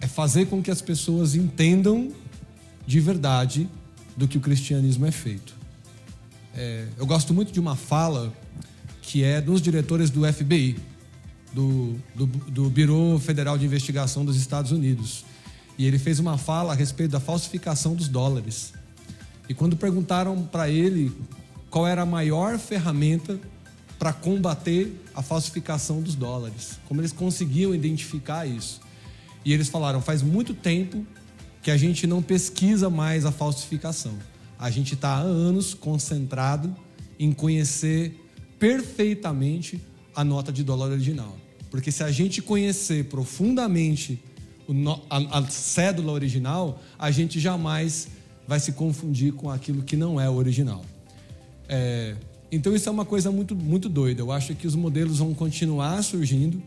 é 0.00 0.06
fazer 0.06 0.46
com 0.46 0.62
que 0.62 0.70
as 0.70 0.80
pessoas 0.80 1.34
entendam 1.34 2.12
de 2.86 3.00
verdade 3.00 3.68
do 4.16 4.28
que 4.28 4.38
o 4.38 4.40
cristianismo 4.40 5.06
é 5.06 5.10
feito. 5.10 5.54
É, 6.54 6.86
eu 6.96 7.04
gosto 7.04 7.34
muito 7.34 7.52
de 7.52 7.58
uma 7.58 7.74
fala 7.74 8.32
que 9.02 9.24
é 9.24 9.40
dos 9.40 9.60
diretores 9.60 10.08
do 10.08 10.30
FBI, 10.32 10.76
do, 11.52 11.96
do, 12.14 12.26
do 12.26 12.70
Bureau 12.70 13.18
Federal 13.18 13.58
de 13.58 13.64
Investigação 13.64 14.24
dos 14.24 14.36
Estados 14.36 14.70
Unidos. 14.70 15.24
E 15.76 15.84
ele 15.84 15.98
fez 15.98 16.18
uma 16.18 16.38
fala 16.38 16.72
a 16.72 16.76
respeito 16.76 17.10
da 17.10 17.20
falsificação 17.20 17.94
dos 17.94 18.08
dólares. 18.08 18.72
E 19.48 19.54
quando 19.54 19.76
perguntaram 19.76 20.42
para 20.44 20.70
ele 20.70 21.12
qual 21.76 21.86
era 21.86 22.00
a 22.00 22.06
maior 22.06 22.58
ferramenta 22.58 23.38
para 23.98 24.10
combater 24.10 24.98
a 25.14 25.20
falsificação 25.20 26.00
dos 26.00 26.14
dólares, 26.14 26.78
como 26.88 27.02
eles 27.02 27.12
conseguiam 27.12 27.74
identificar 27.74 28.46
isso. 28.46 28.80
E 29.44 29.52
eles 29.52 29.68
falaram: 29.68 30.00
faz 30.00 30.22
muito 30.22 30.54
tempo 30.54 31.06
que 31.62 31.70
a 31.70 31.76
gente 31.76 32.06
não 32.06 32.22
pesquisa 32.22 32.88
mais 32.88 33.26
a 33.26 33.30
falsificação. 33.30 34.14
A 34.58 34.70
gente 34.70 34.94
está 34.94 35.16
há 35.16 35.20
anos 35.20 35.74
concentrado 35.74 36.74
em 37.18 37.30
conhecer 37.30 38.26
perfeitamente 38.58 39.78
a 40.14 40.24
nota 40.24 40.50
de 40.50 40.64
dólar 40.64 40.92
original. 40.92 41.36
Porque 41.70 41.92
se 41.92 42.02
a 42.02 42.10
gente 42.10 42.40
conhecer 42.40 43.04
profundamente 43.04 44.18
a, 45.10 45.42
cédula 45.50 46.12
original, 46.12 46.80
a 46.98 47.10
gente 47.10 47.38
jamais 47.38 48.08
vai 48.48 48.60
se 48.60 48.72
confundir 48.72 49.34
com 49.34 49.50
aquilo 49.50 49.82
que 49.82 49.94
não 49.94 50.18
é 50.18 50.26
o 50.30 50.36
original. 50.36 50.82
É, 51.68 52.14
então 52.50 52.74
isso 52.74 52.88
é 52.88 52.92
uma 52.92 53.04
coisa 53.04 53.30
muito, 53.30 53.54
muito 53.54 53.88
doida. 53.88 54.22
Eu 54.22 54.32
acho 54.32 54.54
que 54.54 54.66
os 54.66 54.74
modelos 54.74 55.18
vão 55.18 55.34
continuar 55.34 56.02
surgindo 56.02 56.62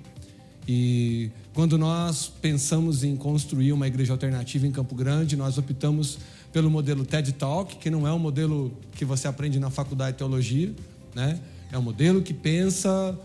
e 0.68 1.32
quando 1.52 1.80
nós 1.80 2.32
pensamos 2.42 3.04
em 3.04 3.16
construir 3.16 3.74
uma 3.74 3.88
igreja 3.88 4.14
alternativa 4.14 4.68
em 4.68 4.72
Campo 4.72 4.94
Grande, 4.94 5.36
nós 5.36 5.58
optamos 5.58 6.20
pelo 6.54 6.70
modelo 6.70 7.04
TED 7.04 7.34
Talk, 7.34 7.78
que 7.78 7.90
não 7.90 8.08
é 8.08 8.14
um 8.14 8.20
modelo 8.20 8.72
que 8.94 9.04
você 9.04 9.28
aprende 9.28 9.60
na 9.60 9.72
faculdade 9.72 10.12
de 10.12 10.18
teologia, 10.20 10.72
né? 11.16 11.40
É 11.72 11.78
um 11.78 11.82
modelo 11.82 12.22
que 12.22 12.36
pensa 12.36 13.18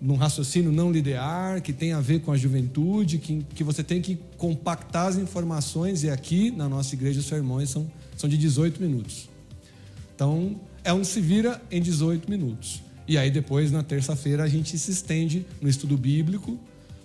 num 0.00 0.16
raciocínio 0.16 0.72
não 0.72 0.90
linear, 0.90 1.60
que 1.60 1.72
tem 1.72 1.92
a 1.92 2.00
ver 2.00 2.20
com 2.20 2.32
a 2.32 2.36
juventude, 2.36 3.18
que, 3.18 3.44
que 3.54 3.62
você 3.62 3.82
tem 3.82 4.00
que 4.00 4.18
compactar 4.38 5.08
as 5.08 5.16
informações, 5.16 6.02
e 6.02 6.08
aqui 6.08 6.50
na 6.50 6.66
nossa 6.66 6.94
igreja 6.94 7.20
os 7.20 7.26
sermões 7.26 7.68
são, 7.68 7.90
são 8.16 8.28
de 8.28 8.38
18 8.38 8.80
minutos. 8.80 9.28
Então, 10.14 10.58
é 10.86 10.92
um 10.94 11.02
se 11.02 11.20
vira 11.20 11.60
em 11.68 11.82
18 11.82 12.30
minutos. 12.30 12.80
E 13.08 13.18
aí 13.18 13.28
depois, 13.28 13.72
na 13.72 13.82
terça-feira, 13.82 14.44
a 14.44 14.48
gente 14.48 14.78
se 14.78 14.92
estende 14.92 15.44
no 15.60 15.68
estudo 15.68 15.98
bíblico 15.98 16.56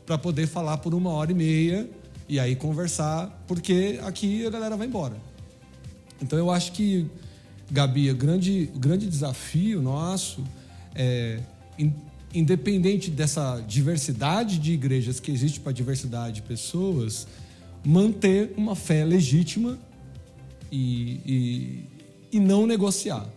para 0.05 0.19
poder 0.19 0.45
falar 0.45 0.77
por 0.77 0.93
uma 0.93 1.09
hora 1.09 1.31
e 1.31 1.35
meia 1.35 1.89
e 2.29 2.39
aí 2.39 2.55
conversar, 2.55 3.43
porque 3.47 3.99
aqui 4.03 4.45
a 4.45 4.51
galera 4.51 4.77
vai 4.77 4.85
embora. 4.85 5.15
Então 6.21 6.37
eu 6.37 6.51
acho 6.51 6.73
que, 6.73 7.07
Gabi, 7.71 8.11
o 8.11 8.15
grande, 8.15 8.69
o 8.75 8.79
grande 8.79 9.07
desafio 9.07 9.81
nosso 9.81 10.43
é, 10.93 11.39
independente 12.31 13.09
dessa 13.09 13.59
diversidade 13.67 14.59
de 14.59 14.73
igrejas 14.73 15.19
que 15.19 15.31
existe 15.31 15.59
para 15.59 15.71
diversidade 15.71 16.35
de 16.35 16.41
pessoas, 16.43 17.27
manter 17.83 18.53
uma 18.55 18.75
fé 18.75 19.03
legítima 19.03 19.79
e, 20.71 21.19
e, 21.25 21.85
e 22.33 22.39
não 22.39 22.67
negociar. 22.67 23.27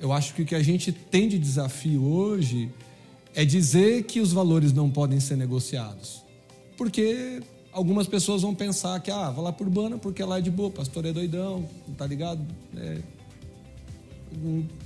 Eu 0.00 0.12
acho 0.12 0.34
que 0.34 0.42
o 0.42 0.44
que 0.44 0.54
a 0.54 0.62
gente 0.62 0.92
tem 0.92 1.28
de 1.28 1.38
desafio 1.38 2.04
hoje 2.04 2.70
é 3.34 3.44
dizer 3.44 4.04
que 4.04 4.20
os 4.20 4.32
valores 4.32 4.72
não 4.72 4.90
podem 4.90 5.18
ser 5.20 5.36
negociados. 5.36 6.22
Porque 6.76 7.42
algumas 7.72 8.06
pessoas 8.06 8.42
vão 8.42 8.54
pensar 8.54 9.00
que, 9.00 9.10
ah, 9.10 9.30
vou 9.30 9.44
lá 9.44 9.52
por 9.52 9.66
Urbana 9.66 9.98
porque 9.98 10.22
lá 10.22 10.38
é 10.38 10.40
de 10.40 10.50
boa, 10.50 10.70
pastor 10.70 11.04
é 11.04 11.12
doidão, 11.12 11.68
tá 11.96 12.06
ligado? 12.06 12.40
É, 12.76 12.98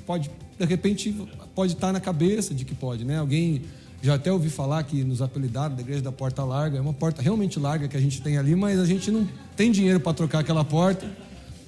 pode, 0.07 0.31
de 0.59 0.65
repente, 0.65 1.15
pode 1.55 1.75
estar 1.75 1.93
na 1.93 2.01
cabeça 2.01 2.55
de 2.55 2.65
que 2.65 2.75
pode, 2.75 3.05
né? 3.05 3.19
Alguém 3.19 3.63
já 4.01 4.15
até 4.15 4.33
ouvi 4.33 4.49
falar 4.49 4.83
que 4.85 5.03
nos 5.03 5.21
apelidaram 5.21 5.75
da 5.75 5.83
igreja 5.83 6.03
da 6.03 6.13
porta 6.13 6.45
larga, 6.45 6.79
é 6.79 6.81
uma 6.81 6.93
porta 6.93 7.21
realmente 7.21 7.59
larga 7.59 7.89
que 7.89 7.97
a 7.97 8.01
gente 8.01 8.23
tem 8.23 8.39
ali, 8.39 8.55
mas 8.55 8.79
a 8.79 8.87
gente 8.87 9.11
não 9.11 9.29
tem 9.57 9.73
dinheiro 9.73 10.01
para 10.01 10.15
trocar 10.15 10.39
aquela 10.39 10.65
porta, 10.65 11.11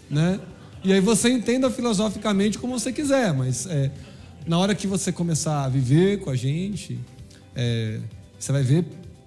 né? 0.09 0.41
E 0.83 0.93
aí 0.93 1.01
você 1.01 1.29
entenda 1.29 1.71
filosoficamente 1.71 2.59
como 2.59 2.79
você 2.79 2.93
quiser, 2.93 3.35
mas 3.35 3.67
é, 3.67 3.91
na 4.47 4.59
hora 4.59 4.75
que 4.75 4.87
você 4.87 5.13
começar 5.13 5.65
a 5.65 5.69
viver 5.69 6.21
com 6.21 6.31
a 6.31 6.37
gente, 6.37 6.99
é, 7.55 8.01
você 8.39 8.51
vai 8.51 8.63
ver 8.63 8.87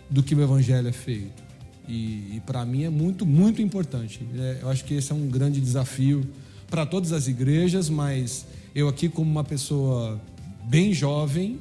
do 0.09 0.23
que 0.23 0.33
o 0.33 0.41
evangelho 0.41 0.87
é 0.87 0.91
feito. 0.91 1.43
E, 1.87 2.37
e 2.37 2.41
para 2.45 2.65
mim 2.65 2.83
é 2.83 2.89
muito, 2.89 3.25
muito 3.25 3.61
importante. 3.61 4.25
É, 4.35 4.59
eu 4.61 4.69
acho 4.69 4.83
que 4.85 4.95
esse 4.95 5.11
é 5.11 5.15
um 5.15 5.27
grande 5.27 5.61
desafio 5.61 6.27
para 6.69 6.85
todas 6.85 7.11
as 7.11 7.27
igrejas, 7.27 7.89
mas 7.89 8.45
eu 8.73 8.87
aqui 8.87 9.07
como 9.07 9.29
uma 9.29 9.43
pessoa 9.43 10.19
bem 10.65 10.93
jovem, 10.93 11.59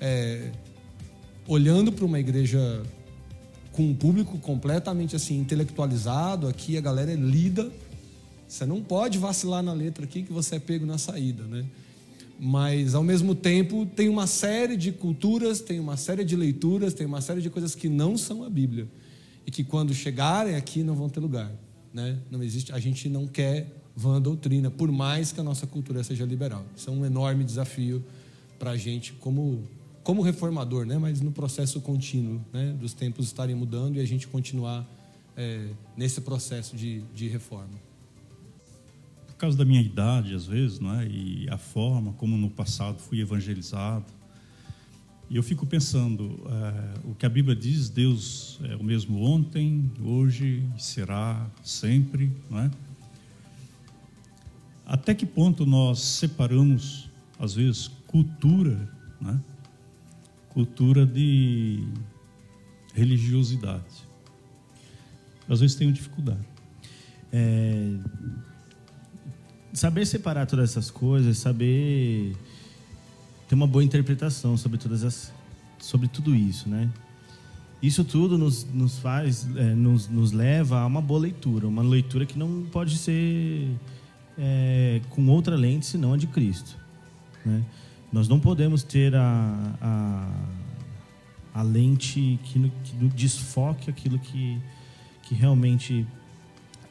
é, 0.00 0.50
olhando 1.46 1.92
para 1.92 2.04
uma 2.04 2.18
igreja 2.18 2.82
com 3.72 3.84
um 3.84 3.94
público 3.94 4.36
completamente 4.38 5.14
assim 5.14 5.38
intelectualizado, 5.38 6.48
aqui 6.48 6.76
a 6.76 6.80
galera 6.80 7.12
é 7.12 7.14
lida. 7.14 7.70
Você 8.48 8.64
não 8.64 8.82
pode 8.82 9.18
vacilar 9.18 9.62
na 9.62 9.74
letra 9.74 10.04
aqui 10.04 10.22
que 10.22 10.32
você 10.32 10.56
é 10.56 10.58
pego 10.58 10.86
na 10.86 10.96
saída, 10.96 11.44
né? 11.44 11.66
Mas 12.40 12.94
ao 12.94 13.04
mesmo 13.04 13.34
tempo 13.34 13.84
tem 13.84 14.08
uma 14.08 14.26
série 14.26 14.76
de 14.76 14.90
culturas, 14.90 15.60
tem 15.60 15.78
uma 15.78 15.96
série 15.96 16.24
de 16.24 16.34
leituras, 16.34 16.94
tem 16.94 17.06
uma 17.06 17.20
série 17.20 17.42
de 17.42 17.50
coisas 17.50 17.74
que 17.74 17.88
não 17.88 18.16
são 18.16 18.44
a 18.44 18.48
Bíblia 18.48 18.88
e 19.46 19.50
que 19.50 19.62
quando 19.62 19.92
chegarem 19.92 20.54
aqui 20.54 20.82
não 20.82 20.94
vão 20.94 21.08
ter 21.08 21.20
lugar, 21.20 21.52
né? 21.92 22.18
Não 22.30 22.42
existe, 22.42 22.72
a 22.72 22.78
gente 22.78 23.08
não 23.08 23.26
quer 23.26 23.66
vã 23.94 24.22
doutrina, 24.22 24.70
por 24.70 24.90
mais 24.90 25.30
que 25.30 25.40
a 25.40 25.42
nossa 25.42 25.66
cultura 25.66 26.02
seja 26.02 26.24
liberal. 26.24 26.64
Isso 26.74 26.88
é 26.88 26.92
um 26.92 27.04
enorme 27.04 27.44
desafio 27.44 28.02
para 28.58 28.70
a 28.70 28.76
gente 28.76 29.12
como 29.14 29.62
como 30.02 30.22
reformador, 30.22 30.86
né? 30.86 30.96
Mas 30.96 31.20
no 31.20 31.32
processo 31.32 31.82
contínuo, 31.82 32.40
né? 32.50 32.74
Dos 32.80 32.94
tempos 32.94 33.26
estarem 33.26 33.54
mudando 33.54 33.96
e 33.96 34.00
a 34.00 34.06
gente 34.06 34.26
continuar 34.26 34.88
é, 35.36 35.68
nesse 35.94 36.22
processo 36.22 36.74
de, 36.76 37.02
de 37.14 37.28
reforma. 37.28 37.87
Por 39.38 39.42
causa 39.42 39.56
da 39.56 39.64
minha 39.64 39.80
idade, 39.80 40.34
às 40.34 40.46
vezes, 40.46 40.80
não 40.80 40.98
é? 40.98 41.06
E 41.06 41.46
a 41.48 41.56
forma 41.56 42.12
como 42.14 42.36
no 42.36 42.50
passado 42.50 42.98
fui 42.98 43.20
evangelizado, 43.20 44.04
e 45.30 45.36
eu 45.36 45.44
fico 45.44 45.64
pensando, 45.64 46.40
é, 46.50 47.08
o 47.08 47.14
que 47.14 47.24
a 47.24 47.28
Bíblia 47.28 47.54
diz, 47.54 47.88
Deus 47.88 48.58
é 48.64 48.74
o 48.74 48.82
mesmo 48.82 49.22
ontem, 49.22 49.92
hoje 50.02 50.68
será 50.76 51.48
sempre, 51.62 52.32
não 52.50 52.58
é? 52.58 52.70
Até 54.84 55.14
que 55.14 55.24
ponto 55.24 55.64
nós 55.64 56.00
separamos, 56.00 57.08
às 57.38 57.54
vezes, 57.54 57.86
cultura, 58.08 58.92
né? 59.20 59.40
cultura 60.48 61.06
de 61.06 61.86
religiosidade? 62.92 64.08
Às 65.48 65.60
vezes 65.60 65.76
tenho 65.76 65.92
dificuldade. 65.92 66.44
É... 67.32 67.98
Saber 69.72 70.06
separar 70.06 70.46
todas 70.46 70.70
essas 70.70 70.90
coisas, 70.90 71.38
saber 71.38 72.34
ter 73.48 73.54
uma 73.54 73.66
boa 73.66 73.84
interpretação 73.84 74.56
sobre 74.56 74.78
todas 74.78 75.04
as, 75.04 75.32
sobre 75.78 76.08
tudo 76.08 76.34
isso, 76.34 76.68
né? 76.68 76.90
Isso 77.80 78.04
tudo 78.04 78.36
nos, 78.36 78.64
nos 78.72 78.98
faz, 78.98 79.46
é, 79.56 79.74
nos, 79.74 80.08
nos 80.08 80.32
leva 80.32 80.80
a 80.80 80.86
uma 80.86 81.00
boa 81.00 81.20
leitura, 81.20 81.68
uma 81.68 81.82
leitura 81.82 82.26
que 82.26 82.36
não 82.36 82.66
pode 82.72 82.98
ser 82.98 83.70
é, 84.36 85.00
com 85.10 85.28
outra 85.28 85.54
lente 85.54 85.86
senão 85.86 86.12
a 86.12 86.16
de 86.16 86.26
Cristo. 86.26 86.76
Né? 87.44 87.62
Nós 88.12 88.28
não 88.28 88.40
podemos 88.40 88.82
ter 88.82 89.14
a, 89.14 89.76
a, 89.80 90.32
a 91.54 91.62
lente 91.62 92.38
que, 92.42 92.72
que 92.82 92.94
desfoque 93.14 93.88
aquilo 93.88 94.18
que, 94.18 94.58
que 95.22 95.34
realmente 95.34 96.04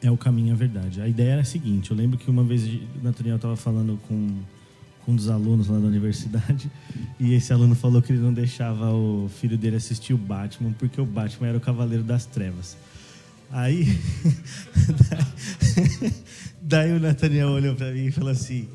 é 0.02 0.10
o 0.10 0.16
caminho 0.16 0.52
à 0.52 0.56
verdade. 0.56 1.00
A 1.00 1.08
ideia 1.08 1.32
era 1.32 1.40
a 1.42 1.44
seguinte: 1.44 1.90
eu 1.90 1.96
lembro 1.96 2.18
que 2.18 2.30
uma 2.30 2.44
vez 2.44 2.64
o 2.64 2.80
Nathaniel 3.02 3.36
estava 3.36 3.56
falando 3.56 3.98
com, 4.08 4.38
com 5.04 5.12
um 5.12 5.16
dos 5.16 5.28
alunos 5.28 5.68
lá 5.68 5.78
da 5.78 5.86
universidade 5.86 6.70
e 7.18 7.34
esse 7.34 7.52
aluno 7.52 7.74
falou 7.74 8.00
que 8.00 8.12
ele 8.12 8.20
não 8.20 8.32
deixava 8.32 8.92
o 8.92 9.28
filho 9.40 9.56
dele 9.56 9.76
assistir 9.76 10.14
o 10.14 10.18
Batman 10.18 10.72
porque 10.78 11.00
o 11.00 11.06
Batman 11.06 11.48
era 11.48 11.58
o 11.58 11.60
Cavaleiro 11.60 12.04
das 12.04 12.24
Trevas. 12.26 12.76
Aí, 13.50 13.98
daí 16.60 16.92
o 16.92 17.00
Nathaniel 17.00 17.48
olhou 17.48 17.74
para 17.74 17.90
mim 17.92 18.06
e 18.06 18.10
falou 18.10 18.30
assim: 18.30 18.68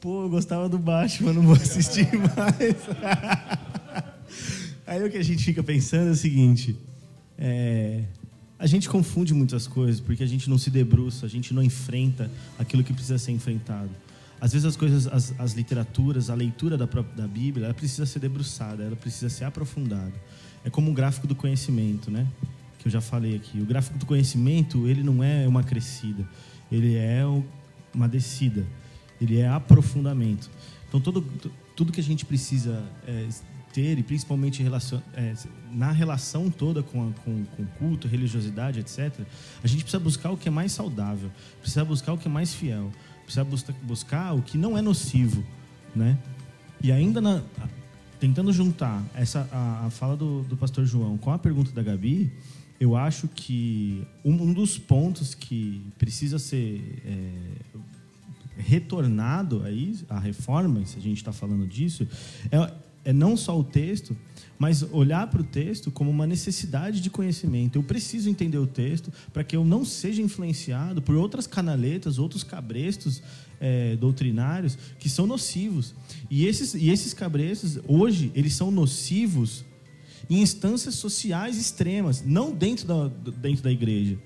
Pô, 0.00 0.22
eu 0.22 0.30
gostava 0.30 0.68
do 0.68 0.78
Batman, 0.78 1.34
não 1.34 1.42
vou 1.42 1.54
assistir 1.54 2.08
mais. 2.16 2.76
Aí 4.86 5.04
o 5.04 5.10
que 5.10 5.18
a 5.18 5.22
gente 5.22 5.44
fica 5.44 5.62
pensando 5.62 6.08
é 6.08 6.12
o 6.12 6.16
seguinte: 6.16 6.74
é, 7.36 8.04
a 8.58 8.66
gente 8.66 8.88
confunde 8.88 9.32
muitas 9.32 9.66
coisas 9.66 10.00
porque 10.00 10.22
a 10.22 10.26
gente 10.26 10.50
não 10.50 10.58
se 10.58 10.70
debruça, 10.70 11.26
a 11.26 11.28
gente 11.28 11.54
não 11.54 11.62
enfrenta 11.62 12.30
aquilo 12.58 12.82
que 12.82 12.92
precisa 12.92 13.18
ser 13.18 13.32
enfrentado. 13.32 13.90
Às 14.40 14.52
vezes 14.52 14.66
as 14.66 14.76
coisas, 14.76 15.06
as, 15.06 15.34
as 15.38 15.52
literaturas, 15.52 16.30
a 16.30 16.34
leitura 16.34 16.76
da, 16.76 16.86
própria, 16.86 17.22
da 17.22 17.28
Bíblia, 17.28 17.66
ela 17.66 17.74
precisa 17.74 18.06
ser 18.06 18.20
debruçada, 18.20 18.84
ela 18.84 18.96
precisa 18.96 19.28
ser 19.28 19.44
aprofundada. 19.44 20.12
É 20.64 20.70
como 20.70 20.90
um 20.90 20.94
gráfico 20.94 21.26
do 21.26 21.34
conhecimento, 21.34 22.10
né? 22.10 22.26
que 22.78 22.86
eu 22.86 22.92
já 22.92 23.00
falei 23.00 23.36
aqui. 23.36 23.60
O 23.60 23.66
gráfico 23.66 23.98
do 23.98 24.06
conhecimento, 24.06 24.86
ele 24.86 25.02
não 25.02 25.22
é 25.22 25.46
uma 25.46 25.62
crescida, 25.62 26.26
ele 26.70 26.96
é 26.96 27.22
uma 27.92 28.08
descida, 28.08 28.64
ele 29.20 29.38
é 29.38 29.48
aprofundamento. 29.48 30.48
Então, 30.88 31.00
todo, 31.00 31.24
tudo 31.74 31.92
que 31.92 32.00
a 32.00 32.04
gente 32.04 32.24
precisa 32.24 32.82
é, 33.06 33.28
ter, 33.78 33.96
e 33.96 34.02
principalmente 34.02 34.60
relacion, 34.60 34.98
é, 35.14 35.34
na 35.70 35.92
relação 35.92 36.50
toda 36.50 36.82
com, 36.82 37.08
a, 37.08 37.12
com, 37.22 37.44
com 37.44 37.64
culto, 37.78 38.08
religiosidade, 38.08 38.80
etc., 38.80 39.20
a 39.62 39.68
gente 39.68 39.84
precisa 39.84 40.02
buscar 40.02 40.32
o 40.32 40.36
que 40.36 40.48
é 40.48 40.50
mais 40.50 40.72
saudável, 40.72 41.30
precisa 41.60 41.84
buscar 41.84 42.12
o 42.12 42.18
que 42.18 42.26
é 42.26 42.30
mais 42.30 42.52
fiel, 42.52 42.90
precisa 43.22 43.44
buscar, 43.44 43.72
buscar 43.84 44.34
o 44.34 44.42
que 44.42 44.58
não 44.58 44.76
é 44.76 44.82
nocivo, 44.82 45.44
né? 45.94 46.18
E 46.82 46.90
ainda 46.90 47.20
na, 47.20 47.40
tentando 48.18 48.52
juntar 48.52 49.00
essa 49.14 49.48
a, 49.52 49.86
a 49.86 49.90
fala 49.90 50.16
do, 50.16 50.42
do 50.42 50.56
pastor 50.56 50.84
João 50.84 51.16
com 51.16 51.30
a 51.30 51.38
pergunta 51.38 51.70
da 51.70 51.82
Gabi, 51.82 52.32
eu 52.80 52.96
acho 52.96 53.28
que 53.28 54.04
um, 54.24 54.52
dos 54.52 54.76
pontos 54.76 55.36
que 55.36 55.80
precisa 55.96 56.36
ser 56.40 57.00
é, 57.04 57.32
retornado 58.56 59.62
aí 59.62 59.96
à 60.08 60.18
reforma, 60.18 60.84
se 60.84 60.98
a 60.98 61.00
gente 61.00 61.18
está 61.18 61.32
falando 61.32 61.64
disso, 61.64 62.08
é, 62.50 62.87
é 63.08 63.12
não 63.12 63.38
só 63.38 63.58
o 63.58 63.64
texto, 63.64 64.14
mas 64.58 64.82
olhar 64.92 65.28
para 65.28 65.40
o 65.40 65.44
texto 65.44 65.90
como 65.90 66.10
uma 66.10 66.26
necessidade 66.26 67.00
de 67.00 67.08
conhecimento. 67.08 67.76
Eu 67.76 67.82
preciso 67.82 68.28
entender 68.28 68.58
o 68.58 68.66
texto 68.66 69.10
para 69.32 69.42
que 69.42 69.56
eu 69.56 69.64
não 69.64 69.82
seja 69.82 70.20
influenciado 70.20 71.00
por 71.00 71.14
outras 71.14 71.46
canaletas, 71.46 72.18
outros 72.18 72.44
cabrestos 72.44 73.22
é, 73.58 73.96
doutrinários 73.96 74.76
que 74.98 75.08
são 75.08 75.26
nocivos. 75.26 75.94
E 76.28 76.44
esses, 76.44 76.74
e 76.74 76.90
esses 76.90 77.14
cabrestos, 77.14 77.78
hoje, 77.88 78.30
eles 78.34 78.52
são 78.52 78.70
nocivos 78.70 79.64
em 80.28 80.40
instâncias 80.40 80.94
sociais 80.94 81.58
extremas, 81.58 82.22
não 82.24 82.52
dentro 82.52 82.86
da, 82.86 83.08
dentro 83.32 83.62
da 83.62 83.70
igreja. 83.70 84.18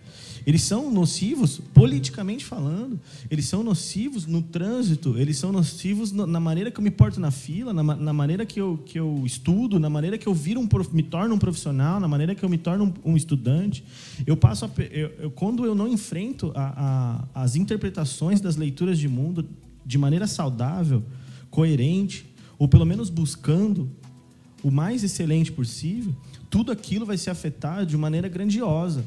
Eles 0.46 0.62
são 0.62 0.90
nocivos 0.90 1.60
politicamente 1.72 2.44
falando, 2.44 3.00
eles 3.30 3.46
são 3.46 3.62
nocivos 3.62 4.26
no 4.26 4.42
trânsito, 4.42 5.16
eles 5.16 5.38
são 5.38 5.52
nocivos 5.52 6.10
na 6.10 6.40
maneira 6.40 6.70
que 6.70 6.78
eu 6.78 6.82
me 6.82 6.90
porto 6.90 7.20
na 7.20 7.30
fila, 7.30 7.72
na, 7.72 7.82
na 7.82 8.12
maneira 8.12 8.44
que 8.44 8.60
eu, 8.60 8.78
que 8.84 8.98
eu 8.98 9.22
estudo, 9.24 9.78
na 9.78 9.88
maneira 9.88 10.18
que 10.18 10.26
eu 10.26 10.34
viro 10.34 10.60
um, 10.60 10.68
me 10.92 11.02
torno 11.02 11.34
um 11.34 11.38
profissional, 11.38 12.00
na 12.00 12.08
maneira 12.08 12.34
que 12.34 12.44
eu 12.44 12.48
me 12.48 12.58
torno 12.58 12.92
um, 13.04 13.12
um 13.12 13.16
estudante. 13.16 13.84
Eu 14.26 14.36
passo 14.36 14.64
a, 14.64 14.70
eu, 14.90 15.12
eu, 15.20 15.30
quando 15.30 15.64
eu 15.64 15.74
não 15.74 15.86
enfrento 15.86 16.52
a, 16.54 17.24
a, 17.34 17.42
as 17.42 17.54
interpretações 17.54 18.40
das 18.40 18.56
leituras 18.56 18.98
de 18.98 19.08
mundo 19.08 19.48
de 19.84 19.98
maneira 19.98 20.26
saudável, 20.26 21.04
coerente, 21.50 22.26
ou 22.58 22.66
pelo 22.66 22.84
menos 22.84 23.10
buscando 23.10 23.90
o 24.62 24.70
mais 24.70 25.02
excelente 25.02 25.50
possível, 25.50 26.14
tudo 26.48 26.70
aquilo 26.70 27.04
vai 27.04 27.16
ser 27.16 27.30
afetado 27.30 27.86
de 27.86 27.96
maneira 27.96 28.28
grandiosa. 28.28 29.04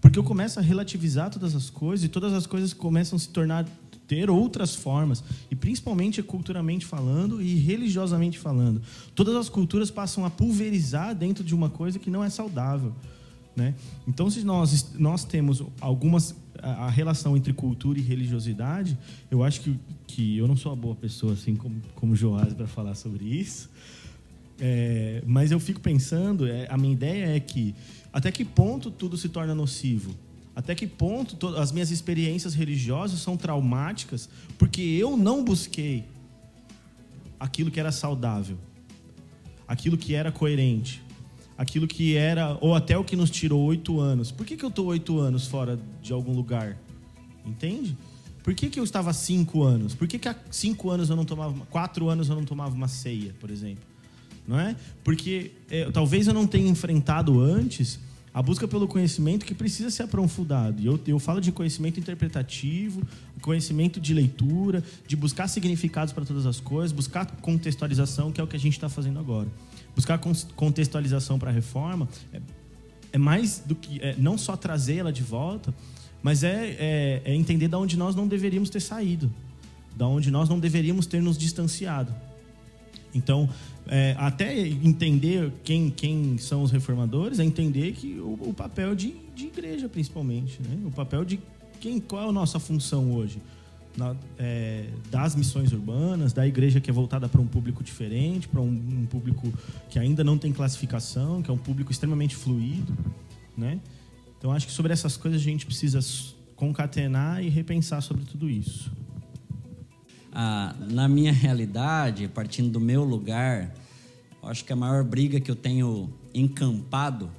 Porque 0.00 0.18
eu 0.18 0.24
começo 0.24 0.58
a 0.58 0.62
relativizar 0.62 1.30
todas 1.30 1.54
as 1.54 1.68
coisas 1.68 2.04
e 2.04 2.08
todas 2.08 2.32
as 2.32 2.46
coisas 2.46 2.72
começam 2.72 3.16
a 3.16 3.20
se 3.20 3.28
tornar 3.28 3.66
ter 4.10 4.28
outras 4.28 4.74
formas, 4.74 5.22
e 5.52 5.54
principalmente 5.54 6.20
culturalmente 6.20 6.84
falando 6.84 7.40
e 7.40 7.54
religiosamente 7.54 8.40
falando. 8.40 8.82
Todas 9.14 9.36
as 9.36 9.48
culturas 9.48 9.88
passam 9.88 10.24
a 10.24 10.30
pulverizar 10.30 11.14
dentro 11.14 11.44
de 11.44 11.54
uma 11.54 11.70
coisa 11.70 11.96
que 11.96 12.10
não 12.10 12.24
é 12.24 12.28
saudável. 12.28 12.92
Né? 13.54 13.72
Então, 14.08 14.28
se 14.28 14.42
nós, 14.42 14.94
nós 14.98 15.22
temos 15.22 15.62
algumas 15.80 16.34
a, 16.60 16.86
a 16.86 16.90
relação 16.90 17.36
entre 17.36 17.52
cultura 17.52 18.00
e 18.00 18.02
religiosidade, 18.02 18.98
eu 19.30 19.44
acho 19.44 19.60
que, 19.60 19.78
que 20.08 20.36
eu 20.36 20.48
não 20.48 20.56
sou 20.56 20.72
uma 20.72 20.76
boa 20.76 20.96
pessoa 20.96 21.34
assim 21.34 21.54
como, 21.54 21.80
como 21.94 22.16
Joás 22.16 22.52
para 22.52 22.66
falar 22.66 22.96
sobre 22.96 23.24
isso, 23.24 23.70
é, 24.60 25.22
mas 25.26 25.50
eu 25.50 25.58
fico 25.58 25.80
pensando, 25.80 26.46
é, 26.46 26.66
a 26.68 26.76
minha 26.76 26.92
ideia 26.92 27.34
é 27.36 27.40
que 27.40 27.74
até 28.12 28.30
que 28.30 28.44
ponto 28.44 28.90
tudo 28.90 29.16
se 29.16 29.28
torna 29.28 29.54
nocivo? 29.54 30.14
Até 30.54 30.74
que 30.74 30.86
ponto 30.86 31.46
as 31.56 31.72
minhas 31.72 31.90
experiências 31.90 32.54
religiosas 32.54 33.20
são 33.20 33.36
traumáticas 33.36 34.28
porque 34.58 34.82
eu 34.82 35.16
não 35.16 35.42
busquei 35.42 36.04
aquilo 37.38 37.70
que 37.70 37.80
era 37.80 37.90
saudável, 37.90 38.58
aquilo 39.66 39.96
que 39.96 40.14
era 40.14 40.30
coerente, 40.30 41.02
aquilo 41.56 41.86
que 41.88 42.14
era, 42.14 42.58
ou 42.60 42.74
até 42.74 42.98
o 42.98 43.04
que 43.04 43.16
nos 43.16 43.30
tirou 43.30 43.62
oito 43.62 44.00
anos. 44.00 44.30
Por 44.30 44.44
que, 44.44 44.56
que 44.56 44.64
eu 44.64 44.68
estou 44.68 44.86
oito 44.86 45.18
anos 45.18 45.46
fora 45.46 45.78
de 46.02 46.12
algum 46.12 46.34
lugar? 46.34 46.76
Entende? 47.46 47.96
Por 48.42 48.54
que, 48.54 48.68
que 48.68 48.78
eu 48.80 48.84
estava 48.84 49.12
cinco 49.12 49.62
anos? 49.62 49.94
Por 49.94 50.06
que, 50.08 50.18
que 50.18 50.28
há 50.28 50.36
cinco 50.50 50.90
anos 50.90 51.08
eu 51.08 51.16
não 51.16 51.24
tomava, 51.24 51.54
quatro 51.66 52.08
anos 52.10 52.28
eu 52.28 52.34
não 52.34 52.44
tomava 52.44 52.74
uma 52.74 52.88
ceia, 52.88 53.34
por 53.40 53.50
exemplo? 53.50 53.84
Não 54.46 54.58
é? 54.58 54.74
Porque 55.04 55.52
é, 55.70 55.90
talvez 55.90 56.26
eu 56.26 56.34
não 56.34 56.46
tenha 56.46 56.68
enfrentado 56.68 57.40
antes 57.40 57.98
a 58.32 58.40
busca 58.40 58.66
pelo 58.68 58.86
conhecimento 58.86 59.44
que 59.44 59.54
precisa 59.54 59.90
ser 59.90 60.04
aprofundado. 60.04 60.80
E 60.80 60.86
eu, 60.86 61.00
eu 61.06 61.18
falo 61.18 61.40
de 61.40 61.50
conhecimento 61.50 61.98
interpretativo, 61.98 63.02
conhecimento 63.40 64.00
de 64.00 64.14
leitura, 64.14 64.84
de 65.06 65.16
buscar 65.16 65.48
significados 65.48 66.12
para 66.12 66.24
todas 66.24 66.46
as 66.46 66.60
coisas, 66.60 66.92
buscar 66.92 67.26
contextualização, 67.26 68.30
que 68.30 68.40
é 68.40 68.44
o 68.44 68.46
que 68.46 68.56
a 68.56 68.60
gente 68.60 68.74
está 68.74 68.88
fazendo 68.88 69.18
agora. 69.18 69.48
Buscar 69.96 70.18
contextualização 70.54 71.38
para 71.38 71.50
a 71.50 71.52
reforma 71.52 72.08
é, 72.32 72.40
é, 73.12 73.18
mais 73.18 73.62
do 73.64 73.74
que 73.74 74.00
é, 74.00 74.14
não 74.16 74.38
só 74.38 74.56
trazer 74.56 74.98
ela 74.98 75.12
de 75.12 75.22
volta, 75.22 75.74
mas 76.22 76.44
é, 76.44 76.76
é, 76.78 77.22
é 77.24 77.34
entender 77.34 77.66
da 77.66 77.78
onde 77.78 77.96
nós 77.96 78.14
não 78.14 78.28
deveríamos 78.28 78.70
ter 78.70 78.80
saído, 78.80 79.32
da 79.96 80.06
onde 80.06 80.30
nós 80.30 80.48
não 80.48 80.60
deveríamos 80.60 81.06
ter 81.06 81.20
nos 81.20 81.36
distanciado. 81.36 82.14
Então, 83.12 83.48
é, 83.92 84.14
até 84.16 84.56
entender 84.56 85.52
quem, 85.64 85.90
quem 85.90 86.38
são 86.38 86.62
os 86.62 86.70
reformadores, 86.70 87.40
é 87.40 87.44
entender 87.44 87.90
que 87.90 88.20
o, 88.20 88.38
o 88.40 88.54
papel 88.54 88.94
de, 88.94 89.16
de 89.34 89.46
igreja, 89.46 89.88
principalmente, 89.88 90.62
né? 90.62 90.78
o 90.86 90.92
papel 90.92 91.24
de 91.24 91.40
quem, 91.80 91.98
qual 91.98 92.26
é 92.26 92.28
a 92.28 92.32
nossa 92.32 92.60
função 92.60 93.12
hoje? 93.12 93.42
Na, 93.96 94.14
é, 94.38 94.86
das 95.10 95.34
missões 95.34 95.72
urbanas, 95.72 96.32
da 96.32 96.46
igreja 96.46 96.80
que 96.80 96.88
é 96.88 96.92
voltada 96.92 97.28
para 97.28 97.40
um 97.40 97.46
público 97.48 97.82
diferente, 97.82 98.46
para 98.46 98.60
um, 98.60 98.68
um, 98.68 99.06
público 99.06 99.52
que 99.88 99.98
ainda 99.98 100.22
não 100.22 100.38
tem 100.38 100.52
classificação, 100.52 101.42
que 101.42 101.50
é 101.50 101.52
um 101.52 101.58
público 101.58 101.90
extremamente 101.90 102.36
fluido, 102.36 102.96
né? 103.58 103.80
Então 104.38 104.52
acho 104.52 104.68
que 104.68 104.72
sobre 104.72 104.92
essas 104.92 105.16
coisas 105.16 105.40
a 105.40 105.44
gente 105.44 105.66
precisa 105.66 105.98
concatenar 106.54 107.42
e 107.42 107.48
repensar 107.48 108.00
sobre 108.00 108.24
tudo 108.24 108.48
isso. 108.48 108.92
Ah, 110.32 110.74
na 110.78 111.08
minha 111.08 111.32
realidade, 111.32 112.28
partindo 112.28 112.70
do 112.70 112.80
meu 112.80 113.02
lugar, 113.02 113.74
acho 114.42 114.64
que 114.64 114.72
a 114.72 114.76
maior 114.76 115.02
briga 115.02 115.40
que 115.40 115.50
eu 115.50 115.56
tenho 115.56 116.12
encampado, 116.32 117.30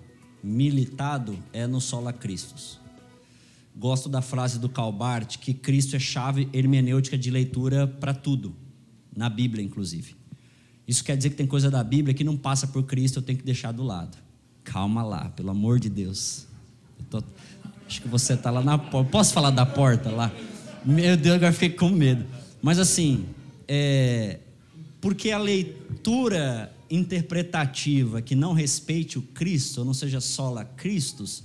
militado, 0.44 1.38
é 1.54 1.66
no 1.66 1.80
Sola 1.80 2.12
Christus. 2.12 2.80
Gosto 3.76 4.10
da 4.10 4.22
frase 4.22 4.60
do 4.60 4.68
Calbart 4.68 5.38
que 5.38 5.54
Cristo 5.54 5.96
é 5.96 6.00
chave 6.00 6.50
hermenêutica 6.52 7.18
de 7.18 7.32
leitura 7.32 7.88
para 7.88 8.14
tudo, 8.14 8.54
na 9.16 9.30
Bíblia, 9.30 9.64
inclusive. 9.64 10.16
Isso 10.86 11.04
quer 11.04 11.16
dizer 11.16 11.30
que 11.30 11.38
tem 11.38 11.48
coisa 11.48 11.72
da 11.72 11.84
Bíblia 11.84 12.14
que 12.14 12.24
não 12.24 12.36
passa 12.36 12.68
por 12.68 12.84
Cristo, 12.84 13.20
eu 13.20 13.24
tenho 13.24 13.40
que 13.40 13.46
deixar 13.46 13.72
do 13.72 13.84
lado. 13.84 14.18
Calma 14.64 15.02
lá, 15.02 15.30
pelo 15.30 15.50
amor 15.50 15.80
de 15.80 15.90
Deus. 15.90 16.46
Tô... 17.10 17.24
Acho 17.88 18.02
que 18.02 18.08
você 18.08 18.34
está 18.34 18.52
lá 18.52 18.62
na 18.62 18.78
porta. 18.78 19.10
Posso 19.10 19.34
falar 19.34 19.52
da 19.52 19.66
porta 19.66 20.10
lá? 20.10 20.32
Meu 20.86 21.16
Deus, 21.16 21.36
agora 21.36 21.54
fiquei 21.54 21.70
com 21.70 21.90
medo. 21.90 22.26
Mas 22.62 22.78
assim, 22.78 23.26
é, 23.68 24.40
porque 25.00 25.32
a 25.32 25.38
leitura 25.38 26.72
interpretativa 26.90 28.22
que 28.22 28.36
não 28.36 28.54
respeite 28.54 29.18
o 29.18 29.22
Cristo, 29.22 29.80
ou 29.80 29.86
não 29.86 29.94
seja 29.94 30.22
sola 30.22 30.64
Christus, 30.64 31.44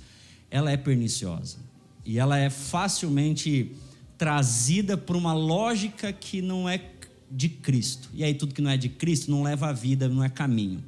ela 0.51 0.71
é 0.71 0.77
perniciosa. 0.77 1.57
E 2.05 2.19
ela 2.19 2.37
é 2.37 2.49
facilmente 2.49 3.71
trazida 4.17 4.95
por 4.97 5.15
uma 5.15 5.33
lógica 5.33 6.13
que 6.13 6.41
não 6.41 6.69
é 6.69 6.81
de 7.29 7.49
Cristo. 7.49 8.09
E 8.13 8.23
aí 8.23 8.33
tudo 8.33 8.53
que 8.53 8.61
não 8.61 8.69
é 8.69 8.77
de 8.77 8.89
Cristo 8.89 9.31
não 9.31 9.41
leva 9.41 9.67
a 9.67 9.73
vida, 9.73 10.07
não 10.07 10.23
é 10.23 10.29
caminho. 10.29 10.83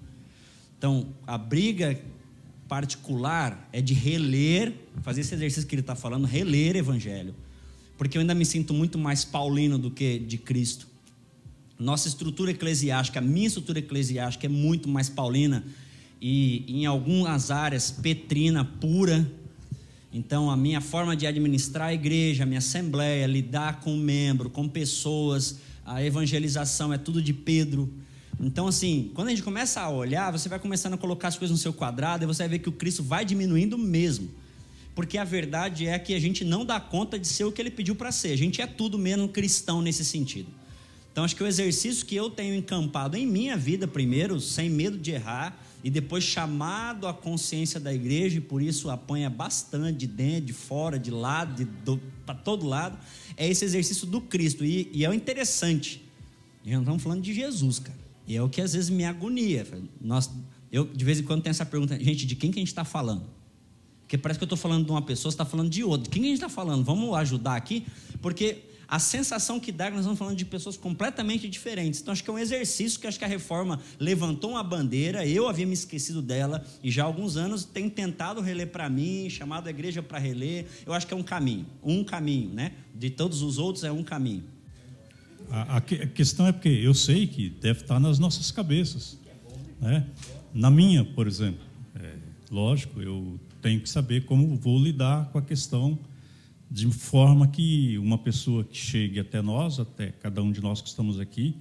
Então, 0.77 1.07
a 1.25 1.37
briga 1.37 1.99
particular 2.67 3.67
é 3.73 3.81
de 3.81 3.93
reler, 3.93 4.73
fazer 5.01 5.21
esse 5.21 5.33
exercício 5.33 5.67
que 5.67 5.75
ele 5.75 5.81
está 5.81 5.95
falando, 5.95 6.25
reler 6.25 6.75
Evangelho 6.75 7.33
porque 7.99 8.17
eu 8.17 8.21
ainda 8.21 8.33
me 8.33 8.45
sinto 8.45 8.73
muito 8.73 8.97
mais 8.97 9.25
paulino 9.25 9.77
do 9.77 9.91
que 9.91 10.17
de 10.19 10.37
Cristo. 10.37 10.87
Nossa 11.77 12.07
estrutura 12.07 12.49
eclesiástica, 12.49 13.19
a 13.19 13.21
minha 13.21 13.45
estrutura 13.45 13.79
eclesiástica 13.79 14.45
é 14.45 14.49
muito 14.49 14.87
mais 14.87 15.09
paulina 15.09 15.65
e 16.21 16.63
em 16.65 16.85
algumas 16.85 17.51
áreas 17.51 17.91
petrina 17.91 18.63
pura. 18.63 19.29
Então, 20.13 20.49
a 20.49 20.55
minha 20.55 20.79
forma 20.79 21.13
de 21.13 21.27
administrar 21.27 21.89
a 21.89 21.93
igreja, 21.93 22.43
a 22.43 22.45
minha 22.45 22.59
assembleia, 22.59 23.27
lidar 23.27 23.81
com 23.81 23.97
membro, 23.97 24.49
com 24.49 24.65
pessoas, 24.65 25.59
a 25.85 26.01
evangelização 26.01 26.93
é 26.93 26.97
tudo 26.97 27.21
de 27.21 27.33
Pedro. 27.33 27.93
Então, 28.39 28.65
assim, 28.65 29.11
quando 29.13 29.27
a 29.27 29.31
gente 29.31 29.43
começa 29.43 29.81
a 29.81 29.89
olhar, 29.89 30.31
você 30.31 30.47
vai 30.47 30.57
começando 30.57 30.93
a 30.93 30.97
colocar 30.97 31.27
as 31.27 31.37
coisas 31.37 31.51
no 31.51 31.61
seu 31.61 31.73
quadrado 31.73 32.23
e 32.23 32.27
você 32.27 32.43
vai 32.43 32.49
ver 32.49 32.59
que 32.59 32.69
o 32.69 32.73
Cristo 32.73 33.03
vai 33.03 33.25
diminuindo 33.25 33.77
mesmo 33.77 34.29
porque 34.99 35.17
a 35.17 35.23
verdade 35.23 35.87
é 35.87 35.97
que 35.97 36.13
a 36.13 36.19
gente 36.19 36.43
não 36.43 36.65
dá 36.65 36.77
conta 36.77 37.17
de 37.17 37.25
ser 37.25 37.45
o 37.45 37.53
que 37.53 37.61
ele 37.61 37.71
pediu 37.71 37.95
para 37.95 38.11
ser. 38.11 38.33
A 38.33 38.35
gente 38.35 38.61
é 38.61 38.67
tudo 38.67 38.99
menos 38.99 39.31
cristão 39.31 39.81
nesse 39.81 40.03
sentido. 40.03 40.49
Então, 41.09 41.23
acho 41.23 41.33
que 41.37 41.41
o 41.41 41.47
exercício 41.47 42.05
que 42.05 42.17
eu 42.17 42.29
tenho 42.29 42.53
encampado 42.53 43.15
em 43.15 43.25
minha 43.25 43.55
vida, 43.55 43.87
primeiro, 43.87 44.41
sem 44.41 44.69
medo 44.69 44.97
de 44.97 45.11
errar, 45.11 45.57
e 45.81 45.89
depois 45.89 46.25
chamado 46.25 47.07
à 47.07 47.13
consciência 47.13 47.79
da 47.79 47.93
igreja, 47.93 48.39
e 48.39 48.41
por 48.41 48.61
isso 48.61 48.89
apanha 48.89 49.29
bastante 49.29 49.99
de 49.99 50.07
dentro, 50.07 50.47
de 50.47 50.51
fora, 50.51 50.99
de 50.99 51.11
lado, 51.11 51.65
para 52.25 52.35
todo 52.35 52.67
lado, 52.67 52.99
é 53.37 53.47
esse 53.47 53.63
exercício 53.63 54.05
do 54.05 54.19
Cristo. 54.19 54.65
E, 54.65 54.89
e 54.91 55.05
é 55.05 55.09
o 55.09 55.13
interessante. 55.13 56.03
E 56.65 56.71
não 56.71 56.81
estamos 56.81 57.01
falando 57.01 57.21
de 57.21 57.33
Jesus, 57.33 57.79
cara. 57.79 57.97
E 58.27 58.35
é 58.35 58.41
o 58.43 58.49
que 58.49 58.59
às 58.59 58.73
vezes 58.73 58.89
me 58.89 59.05
agonia. 59.05 59.65
Nós, 60.01 60.29
eu, 60.69 60.83
de 60.83 61.05
vez 61.05 61.21
em 61.21 61.23
quando, 61.23 61.41
tenho 61.41 61.51
essa 61.51 61.65
pergunta: 61.65 61.97
gente, 61.97 62.25
de 62.25 62.35
quem 62.35 62.51
que 62.51 62.59
a 62.59 62.61
gente 62.61 62.67
está 62.67 62.83
falando? 62.83 63.38
Porque 64.09 64.17
parece 64.17 64.39
que 64.39 64.43
eu 64.43 64.47
estou 64.47 64.57
falando 64.57 64.85
de 64.85 64.89
uma 64.89 65.03
pessoa, 65.03 65.31
você 65.31 65.35
está 65.35 65.45
falando 65.45 65.69
de 65.69 65.83
outra. 65.83 66.09
Quem 66.09 66.23
a 66.23 66.25
gente 66.25 66.37
está 66.37 66.49
falando? 66.49 66.83
Vamos 66.83 67.15
ajudar 67.15 67.55
aqui? 67.55 67.85
Porque 68.19 68.63
a 68.87 68.97
sensação 68.97 69.59
que 69.59 69.71
dá 69.71 69.85
é 69.85 69.87
que 69.89 69.91
nós 69.91 69.99
estamos 69.99 70.17
falando 70.17 70.35
de 70.35 70.45
pessoas 70.45 70.75
completamente 70.75 71.47
diferentes. 71.47 72.01
Então, 72.01 72.11
acho 72.11 72.23
que 72.23 72.29
é 72.31 72.33
um 72.33 72.39
exercício 72.39 72.99
que 72.99 73.05
acho 73.05 73.19
que 73.19 73.25
a 73.25 73.27
reforma 73.27 73.79
levantou 73.99 74.49
uma 74.49 74.63
bandeira, 74.63 75.27
eu 75.27 75.47
havia 75.47 75.67
me 75.67 75.75
esquecido 75.75 76.23
dela, 76.23 76.65
e 76.83 76.89
já 76.89 77.03
há 77.03 77.05
alguns 77.05 77.37
anos 77.37 77.65
tem 77.65 77.87
tentado 77.87 78.41
reler 78.41 78.69
para 78.69 78.89
mim, 78.89 79.29
chamado 79.29 79.67
a 79.67 79.69
igreja 79.69 80.01
para 80.01 80.17
reler. 80.17 80.65
Eu 80.87 80.93
acho 80.93 81.05
que 81.05 81.13
é 81.13 81.17
um 81.17 81.21
caminho, 81.21 81.67
um 81.83 82.03
caminho, 82.03 82.49
né? 82.49 82.71
De 82.95 83.11
todos 83.11 83.43
os 83.43 83.59
outros 83.59 83.83
é 83.83 83.91
um 83.91 84.01
caminho. 84.01 84.43
A, 85.51 85.77
a 85.77 85.81
questão 85.81 86.47
é 86.47 86.51
porque 86.51 86.67
eu 86.69 86.95
sei 86.95 87.27
que 87.27 87.47
deve 87.47 87.81
estar 87.81 87.99
nas 87.99 88.17
nossas 88.17 88.49
cabeças. 88.49 89.19
Né? 89.79 90.03
Na 90.51 90.71
minha, 90.71 91.05
por 91.05 91.27
exemplo. 91.27 91.61
É, 91.93 92.15
lógico, 92.49 92.99
eu 93.03 93.39
tenho 93.61 93.79
que 93.79 93.89
saber 93.89 94.25
como 94.25 94.55
vou 94.55 94.77
lidar 94.79 95.29
com 95.31 95.37
a 95.37 95.41
questão 95.41 95.97
de 96.69 96.87
forma 96.87 97.47
que 97.47 97.97
uma 97.97 98.17
pessoa 98.17 98.63
que 98.63 98.77
chegue 98.77 99.19
até 99.19 99.41
nós, 99.41 99.79
até 99.79 100.11
cada 100.11 100.41
um 100.43 100.51
de 100.51 100.61
nós 100.61 100.81
que 100.81 100.87
estamos 100.87 101.19
aqui, 101.19 101.55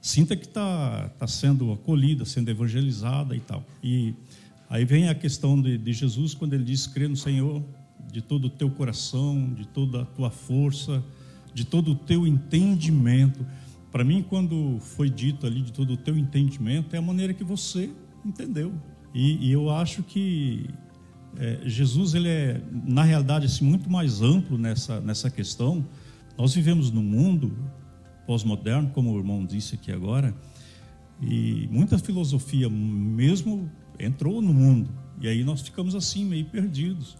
sinta 0.00 0.34
que 0.34 0.46
está 0.46 1.10
tá 1.18 1.26
sendo 1.26 1.72
acolhida, 1.72 2.24
sendo 2.24 2.48
evangelizada 2.48 3.36
e 3.36 3.40
tal. 3.40 3.64
E 3.82 4.14
aí 4.68 4.84
vem 4.84 5.08
a 5.08 5.14
questão 5.14 5.60
de, 5.60 5.76
de 5.76 5.92
Jesus 5.92 6.32
quando 6.32 6.54
ele 6.54 6.64
diz: 6.64 6.86
crê 6.86 7.06
no 7.06 7.16
Senhor 7.16 7.62
de 8.10 8.22
todo 8.22 8.46
o 8.46 8.50
teu 8.50 8.70
coração, 8.70 9.52
de 9.52 9.66
toda 9.66 10.02
a 10.02 10.04
tua 10.04 10.30
força, 10.30 11.04
de 11.52 11.64
todo 11.64 11.92
o 11.92 11.94
teu 11.94 12.26
entendimento. 12.26 13.46
Para 13.92 14.04
mim, 14.04 14.24
quando 14.26 14.78
foi 14.80 15.10
dito 15.10 15.46
ali 15.46 15.62
de 15.62 15.72
todo 15.72 15.92
o 15.92 15.96
teu 15.96 16.16
entendimento, 16.16 16.94
é 16.94 16.98
a 16.98 17.02
maneira 17.02 17.34
que 17.34 17.44
você 17.44 17.90
entendeu. 18.24 18.72
E, 19.12 19.48
e 19.48 19.52
eu 19.52 19.68
acho 19.70 20.02
que 20.02 20.66
é, 21.36 21.60
Jesus 21.64 22.14
ele 22.14 22.28
é 22.28 22.60
na 22.72 23.02
realidade 23.02 23.46
assim, 23.46 23.64
muito 23.64 23.88
mais 23.90 24.20
amplo 24.22 24.58
nessa 24.58 25.00
nessa 25.00 25.30
questão. 25.30 25.86
Nós 26.36 26.54
vivemos 26.54 26.90
num 26.90 27.02
mundo 27.02 27.56
pós-moderno, 28.26 28.90
como 28.90 29.12
o 29.12 29.18
irmão 29.18 29.44
disse 29.44 29.74
aqui 29.74 29.90
agora, 29.92 30.34
E 31.20 31.68
muita 31.70 31.98
filosofia 31.98 32.70
mesmo 32.70 33.70
entrou 33.98 34.40
no 34.40 34.54
mundo. 34.54 34.88
E 35.20 35.28
aí 35.28 35.44
nós 35.44 35.60
ficamos 35.60 35.94
assim, 35.94 36.24
meio 36.24 36.46
perdidos. 36.46 37.18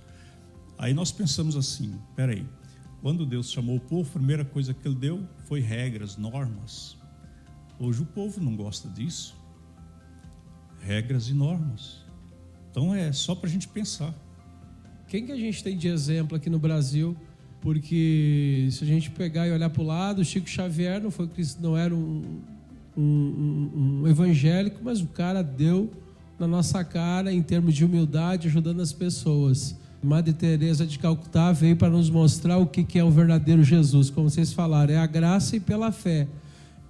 Aí 0.79 0.95
nós 0.95 1.13
pensamos 1.13 1.55
assim: 1.55 1.95
peraí, 2.17 2.47
quando 3.03 3.27
Deus 3.27 3.51
chamou 3.51 3.77
o 3.77 3.81
povo, 3.81 4.09
a 4.09 4.13
primeira 4.13 4.45
coisa 4.45 4.73
que 4.73 4.87
ele 4.89 4.95
deu 4.95 5.29
foi 5.45 5.61
regras, 5.61 6.17
normas. 6.17 6.97
Hoje 7.79 8.03
o 8.03 8.07
povo 8.07 8.41
não 8.41 8.57
gosta 8.57 8.89
disso. 8.89 9.37
Regras 10.81 11.29
e 11.29 11.35
normas. 11.35 12.07
Então 12.71 12.95
é 12.95 13.13
só 13.13 13.35
para 13.35 13.49
a 13.49 13.53
gente 13.53 13.69
pensar. 13.69 14.15
Quem 15.09 15.27
que 15.27 15.33
a 15.33 15.37
gente 15.37 15.63
tem 15.63 15.77
de 15.77 15.89
exemplo 15.89 16.37
aqui 16.37 16.49
no 16.49 16.59
Brasil? 16.59 17.17
Porque 17.61 18.69
se 18.71 18.85
a 18.85 18.87
gente 18.87 19.11
pegar 19.11 19.47
e 19.47 19.53
olhar 19.53 19.69
para 19.69 19.83
o 19.83 19.85
lado, 19.87 20.25
Chico 20.25 20.49
Xavier 20.49 21.03
não, 21.03 21.11
foi, 21.11 21.29
não 21.61 21.77
era 21.77 21.95
um, 21.95 22.41
um, 22.97 23.03
um, 23.03 24.01
um 24.03 24.09
evangélico, 24.09 24.81
mas 24.83 25.01
o 25.01 25.07
cara 25.07 25.43
deu 25.43 25.91
na 26.39 26.47
nossa 26.47 26.83
cara 26.83 27.33
em 27.33 27.43
termos 27.43 27.75
de 27.75 27.85
humildade, 27.85 28.49
ajudando 28.49 28.81
as 28.81 28.93
pessoas. 28.93 29.77
Madre 30.03 30.33
Teresa 30.33 30.87
de 30.87 30.99
Calcutá 30.99 31.53
veio 31.53 31.77
para 31.77 31.91
nos 31.91 32.09
mostrar 32.09 32.57
o 32.57 32.67
que 32.67 32.99
é 32.99 33.05
o 33.05 33.11
verdadeiro 33.11 33.63
Jesus, 33.63 34.09
como 34.09 34.31
vocês 34.31 34.51
falaram, 34.51 34.95
é 34.95 34.97
a 34.97 35.07
graça 35.07 35.57
e 35.57 35.61
pela 35.61 35.93
fé. 35.93 36.27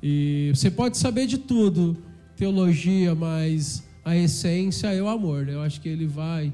E 0.01 0.53
você 0.55 0.71
pode 0.71 0.97
saber 0.97 1.27
de 1.27 1.37
tudo, 1.37 1.97
teologia, 2.37 3.13
mas 3.15 3.83
a 4.05 4.17
essência 4.17 4.89
é 4.89 5.03
o 5.03 5.09
amor. 5.09 5.47
Né? 5.47 5.55
Eu 5.55 5.63
acho 5.63 5.81
que 5.81 5.89
ele 5.89 6.07
vai. 6.07 6.53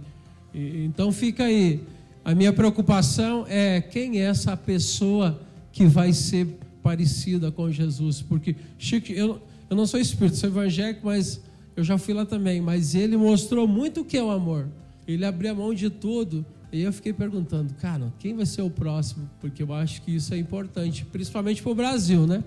Então 0.55 1.13
fica 1.13 1.45
aí. 1.45 1.81
A 2.25 2.35
minha 2.35 2.53
preocupação 2.53 3.47
é 3.49 3.81
quem 3.81 4.21
é 4.21 4.25
essa 4.25 4.57
pessoa 4.57 5.41
que 5.73 5.87
vai 5.87 6.13
ser 6.13 6.59
parecida 6.83 7.51
com 7.51 7.71
Jesus, 7.71 8.23
porque 8.23 8.57
Chico, 8.79 9.13
eu, 9.13 9.41
eu 9.69 9.77
não 9.77 9.87
sou 9.87 10.01
espírito, 10.01 10.37
sou 10.37 10.49
evangélico, 10.49 11.03
mas 11.05 11.41
eu 11.77 11.85
já 11.85 11.99
fui 11.99 12.15
lá 12.15 12.25
também. 12.25 12.61
Mas 12.61 12.95
ele 12.95 13.17
mostrou 13.17 13.69
muito 13.69 14.01
o 14.01 14.05
que 14.05 14.17
é 14.17 14.23
o 14.23 14.31
amor. 14.31 14.69
Ele 15.07 15.25
abriu 15.25 15.53
a 15.53 15.55
mão 15.55 15.75
de 15.75 15.91
tudo. 15.91 16.45
E 16.73 16.83
eu 16.83 16.93
fiquei 16.93 17.13
perguntando, 17.13 17.75
cara, 17.75 18.13
quem 18.19 18.35
vai 18.35 18.45
ser 18.45 18.63
o 18.63 18.71
próximo? 18.71 19.31
Porque 19.41 19.63
eu 19.63 19.73
acho 19.73 20.03
que 20.03 20.15
isso 20.15 20.35
é 20.35 20.39
importante, 20.39 21.05
principalmente 21.05 21.63
para 21.63 21.73
o 21.73 21.75
Brasil, 21.75 22.27
né? 22.27 22.43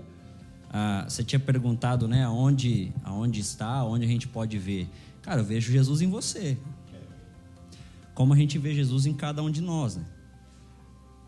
Ah, 0.72 1.04
você 1.08 1.24
tinha 1.24 1.40
perguntado, 1.40 2.06
né, 2.06 2.24
aonde, 2.24 2.92
aonde 3.02 3.40
está, 3.40 3.84
onde 3.84 4.04
a 4.04 4.08
gente 4.08 4.28
pode 4.28 4.56
ver. 4.56 4.88
Cara, 5.20 5.40
eu 5.40 5.44
vejo 5.44 5.72
Jesus 5.72 6.00
em 6.00 6.08
você. 6.08 6.56
Como 8.14 8.32
a 8.32 8.36
gente 8.36 8.58
vê 8.58 8.74
Jesus 8.74 9.06
em 9.06 9.14
cada 9.14 9.42
um 9.42 9.50
de 9.50 9.60
nós, 9.60 9.96
né? 9.96 10.04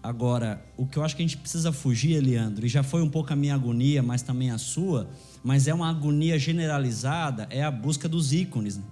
Agora, 0.02 0.64
o 0.76 0.84
que 0.84 0.96
eu 0.96 1.04
acho 1.04 1.14
que 1.14 1.22
a 1.22 1.26
gente 1.26 1.36
precisa 1.36 1.72
fugir, 1.72 2.12
Eliandro, 2.12 2.66
e 2.66 2.68
já 2.68 2.82
foi 2.82 3.02
um 3.02 3.08
pouco 3.08 3.32
a 3.32 3.36
minha 3.36 3.54
agonia, 3.54 4.02
mas 4.02 4.20
também 4.20 4.50
a 4.50 4.58
sua, 4.58 5.08
mas 5.44 5.68
é 5.68 5.74
uma 5.74 5.88
agonia 5.88 6.38
generalizada, 6.38 7.46
é 7.50 7.62
a 7.62 7.70
busca 7.70 8.08
dos 8.08 8.32
ícones. 8.32 8.78
Né? 8.78 8.84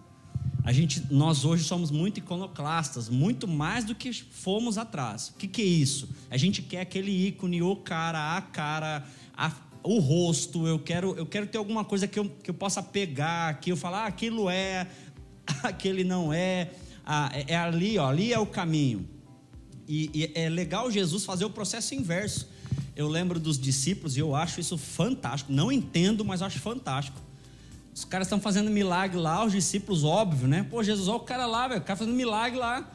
A 0.63 0.73
gente, 0.73 1.05
nós 1.11 1.45
hoje 1.45 1.65
somos 1.65 1.91
muito 1.91 2.19
iconoclastas, 2.19 3.09
muito 3.09 3.49
mais 3.49 3.85
do 3.85 3.93
que 3.93 4.13
fomos 4.13 4.79
atrás. 4.79 5.31
O 5.31 5.35
que, 5.35 5.49
que 5.49 5.63
é 5.63 5.65
isso? 5.65 6.09
A 6.31 6.37
gente 6.37 6.63
quer 6.63 6.83
aquele 6.83 7.11
ícone, 7.27 7.61
o 7.61 7.75
cara, 7.75 8.37
a 8.37 8.41
cara, 8.41 9.05
a, 9.37 9.51
o 9.83 9.99
rosto. 9.99 10.67
Eu 10.67 10.79
quero, 10.79 11.15
eu 11.17 11.27
quero 11.27 11.47
ter 11.47 11.59
alguma 11.59 11.85
coisa 11.85 12.07
que 12.07 12.19
eu, 12.19 12.29
que 12.43 12.51
eu 12.51 12.55
possa 12.55 12.83
pegar, 12.83 13.61
que 13.61 13.73
eu 13.73 13.77
falar, 13.77 14.05
ah, 14.05 14.07
aquilo 14.07 14.49
é, 14.49 14.87
aquele 15.63 16.05
não 16.05 16.33
é. 16.33 16.71
Ah, 17.05 17.31
é, 17.33 17.55
é 17.55 17.57
ali, 17.57 17.99
ó, 17.99 18.09
ali 18.09 18.33
é 18.33 18.39
o 18.39 18.47
caminho. 18.47 19.09
E, 19.89 20.11
e 20.15 20.33
é 20.35 20.49
legal 20.49 20.91
Jesus 20.91 21.25
fazer 21.25 21.45
o 21.45 21.51
processo 21.51 21.95
inverso. 21.95 22.49
Eu 22.95 23.09
lembro 23.09 23.41
dos 23.41 23.59
discípulos 23.59 24.17
e 24.17 24.21
eu 24.21 24.37
acho 24.37 24.61
isso 24.61 24.79
fantástico. 24.79 25.53
Não 25.53 25.73
entendo, 25.73 26.25
mas 26.25 26.43
acho 26.43 26.59
fantástico 26.61 27.21
os 28.01 28.05
caras 28.05 28.27
estão 28.27 28.41
fazendo 28.41 28.71
milagre 28.71 29.19
lá, 29.19 29.45
os 29.45 29.53
discípulos, 29.53 30.05
óbvio, 30.05 30.49
né? 30.49 30.67
Pô, 30.71 30.83
Jesus, 30.83 31.09
olha 31.09 31.17
o 31.17 31.21
cara 31.21 31.45
lá, 31.45 31.69
velho, 31.69 31.81
o 31.81 31.85
cara 31.85 31.97
fazendo 31.97 32.15
milagre 32.15 32.59
lá. 32.59 32.89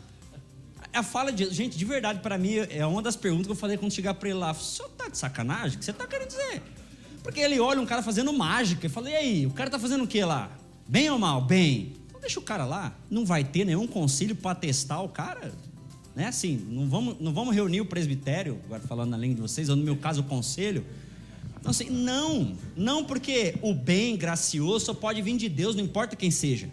A 0.94 1.04
fala 1.04 1.32
de 1.32 1.54
gente, 1.54 1.78
de 1.78 1.86
verdade, 1.86 2.22
para 2.22 2.38
mim, 2.38 2.56
é 2.70 2.86
uma 2.86 3.02
das 3.02 3.16
perguntas 3.16 3.46
que 3.46 3.52
eu 3.52 3.56
falei 3.56 3.78
quando 3.78 3.92
chegar 3.92 4.14
para 4.14 4.30
ele 4.30 4.40
lá. 4.40 4.52
O 4.52 4.56
senhor 4.56 4.90
tá 4.90 5.10
de 5.10 5.18
sacanagem? 5.18 5.76
O 5.76 5.80
que 5.80 5.86
você 5.86 5.92
tá 5.92 6.08
querendo 6.08 6.30
dizer? 6.30 6.64
Porque 7.26 7.40
ele 7.40 7.60
olha 7.60 7.82
um 7.82 7.86
cara 7.86 8.02
fazendo 8.02 8.32
mágica. 8.32 8.86
Eu 8.86 8.90
falei, 8.90 9.14
e 9.14 9.18
aí, 9.18 9.46
o 9.46 9.52
cara 9.52 9.70
tá 9.70 9.80
fazendo 9.80 10.04
o 10.04 10.08
que 10.08 10.24
lá? 10.24 10.50
Bem 10.88 11.10
ou 11.10 11.18
mal? 11.18 11.42
Bem. 11.42 11.94
Então 12.08 12.22
deixa 12.22 12.40
o 12.40 12.44
cara 12.44 12.66
lá. 12.66 12.96
Não 13.10 13.26
vai 13.26 13.44
ter 13.44 13.66
nenhum 13.66 13.88
concílio 13.88 14.36
para 14.36 14.56
testar 14.56 15.02
o 15.02 15.10
cara. 15.10 15.52
Né? 16.16 16.28
Assim, 16.28 16.56
não 16.70 16.88
vamos, 16.88 17.18
não 17.20 17.34
vamos 17.34 17.54
reunir 17.54 17.82
o 17.82 17.86
presbitério, 17.86 18.60
agora 18.66 18.82
falando 18.84 19.10
na 19.10 19.18
de 19.18 19.34
vocês, 19.34 19.68
ou 19.70 19.76
no 19.76 19.84
meu 19.84 19.98
caso 19.98 20.22
o 20.22 20.24
conselho 20.24 20.86
então, 21.66 21.72
assim, 21.72 21.90
não, 21.90 22.56
não 22.78 23.04
porque 23.04 23.56
o 23.60 23.74
bem 23.74 24.16
gracioso 24.16 24.86
só 24.86 24.94
pode 24.94 25.20
vir 25.24 25.36
de 25.36 25.50
Deus, 25.50 25.76
não 25.76 25.84
importa 25.84 26.16
quem 26.16 26.30
seja. 26.30 26.70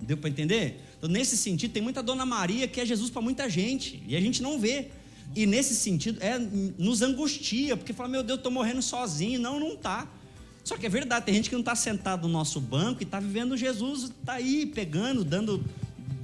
Deu 0.00 0.16
para 0.16 0.30
entender? 0.30 0.80
Então, 0.96 1.10
nesse 1.10 1.36
sentido, 1.36 1.72
tem 1.72 1.82
muita 1.82 2.02
Dona 2.02 2.24
Maria 2.24 2.66
que 2.66 2.80
é 2.80 2.86
Jesus 2.86 3.10
para 3.10 3.20
muita 3.20 3.46
gente, 3.50 4.02
e 4.08 4.16
a 4.16 4.20
gente 4.20 4.42
não 4.42 4.58
vê. 4.58 4.88
E 5.34 5.46
nesse 5.46 5.74
sentido, 5.74 6.18
é, 6.22 6.38
nos 6.38 7.02
angustia, 7.02 7.76
porque 7.76 7.92
fala, 7.92 8.08
meu 8.08 8.22
Deus, 8.22 8.38
estou 8.38 8.50
morrendo 8.50 8.80
sozinho. 8.80 9.38
Não, 9.40 9.60
não 9.60 9.74
está. 9.74 10.08
Só 10.66 10.76
que 10.76 10.84
é 10.84 10.88
verdade, 10.88 11.26
tem 11.26 11.34
gente 11.34 11.48
que 11.48 11.54
não 11.54 11.60
está 11.60 11.76
sentado 11.76 12.26
no 12.26 12.32
nosso 12.32 12.60
banco 12.60 13.00
e 13.00 13.04
está 13.04 13.20
vivendo 13.20 13.56
Jesus, 13.56 14.04
está 14.04 14.32
aí 14.32 14.66
pegando, 14.66 15.22
dando, 15.24 15.64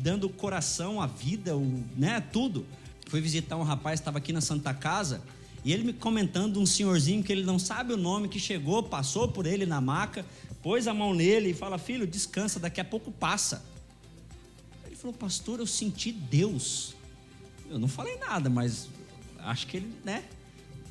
dando 0.01 0.29
coração, 0.29 1.01
a 1.01 1.07
vida, 1.07 1.57
o, 1.57 1.85
né, 1.97 2.21
tudo. 2.21 2.67
Fui 3.07 3.21
visitar 3.21 3.57
um 3.57 3.63
rapaz, 3.63 4.01
estava 4.01 4.19
aqui 4.19 4.33
na 4.33 4.41
Santa 4.41 4.75
Casa, 4.75 5.23
e 5.65 5.73
ele 5.73 5.85
me 5.85 5.93
comentando 5.93 6.61
um 6.61 6.67
senhorzinho 6.67 7.23
que 7.23 7.31
ele 7.31 7.45
não 7.45 7.57
sabe 7.57 7.93
o 7.93 7.97
nome, 7.97 8.29
que 8.29 8.41
chegou, 8.41 8.83
passou 8.83 9.29
por 9.29 9.47
ele 9.47 9.65
na 9.65 9.81
maca, 9.81 10.27
pôs 10.61 10.89
a 10.89 10.95
mão 10.95 11.15
nele 11.15 11.51
e 11.51 11.55
fala: 11.55 11.79
Filho, 11.79 12.05
descansa, 12.05 12.59
daqui 12.59 12.81
a 12.81 12.85
pouco 12.85 13.13
passa. 13.13 13.65
Ele 14.85 14.97
falou: 14.97 15.15
Pastor, 15.15 15.61
eu 15.61 15.67
senti 15.69 16.11
Deus. 16.11 16.97
Eu 17.73 17.79
não 17.79 17.89
falei 17.89 18.17
nada, 18.19 18.51
mas 18.51 18.89
acho 19.39 19.67
que 19.67 19.79
ele, 19.79 19.93
né? 20.05 20.23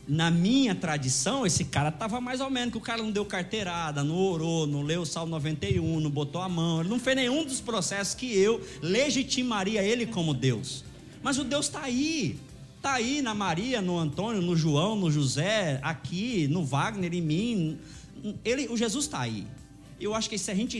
Na 0.07 0.31
minha 0.31 0.73
tradição, 0.73 1.45
esse 1.45 1.65
cara 1.65 1.89
estava 1.89 2.19
mais 2.19 2.41
ou 2.41 2.49
menos, 2.49 2.71
que 2.71 2.77
o 2.77 2.81
cara 2.81 3.01
não 3.01 3.11
deu 3.11 3.23
carteirada, 3.23 4.03
não 4.03 4.17
orou, 4.17 4.65
não 4.65 4.81
leu 4.81 5.03
o 5.03 5.05
Salmo 5.05 5.31
91, 5.31 5.99
não 5.99 6.09
botou 6.09 6.41
a 6.41 6.49
mão, 6.49 6.81
ele 6.81 6.89
não 6.89 6.99
fez 6.99 7.15
nenhum 7.15 7.45
dos 7.45 7.61
processos 7.61 8.15
que 8.15 8.35
eu 8.35 8.59
legitimaria 8.81 9.83
ele 9.83 10.07
como 10.07 10.33
Deus. 10.33 10.83
Mas 11.21 11.37
o 11.37 11.43
Deus 11.43 11.67
está 11.67 11.83
aí, 11.83 12.39
Está 12.81 12.93
aí 12.93 13.21
na 13.21 13.35
Maria, 13.35 13.79
no 13.79 13.95
Antônio, 13.99 14.41
no 14.41 14.55
João, 14.55 14.95
no 14.95 15.11
José, 15.11 15.79
aqui, 15.83 16.47
no 16.47 16.65
Wagner, 16.65 17.13
em 17.13 17.21
mim. 17.21 17.79
Ele, 18.43 18.67
o 18.69 18.75
Jesus 18.75 19.05
está 19.05 19.19
aí. 19.19 19.45
Eu 19.99 20.15
acho 20.15 20.27
que 20.27 20.35
se 20.35 20.49
a 20.49 20.55
gente 20.55 20.79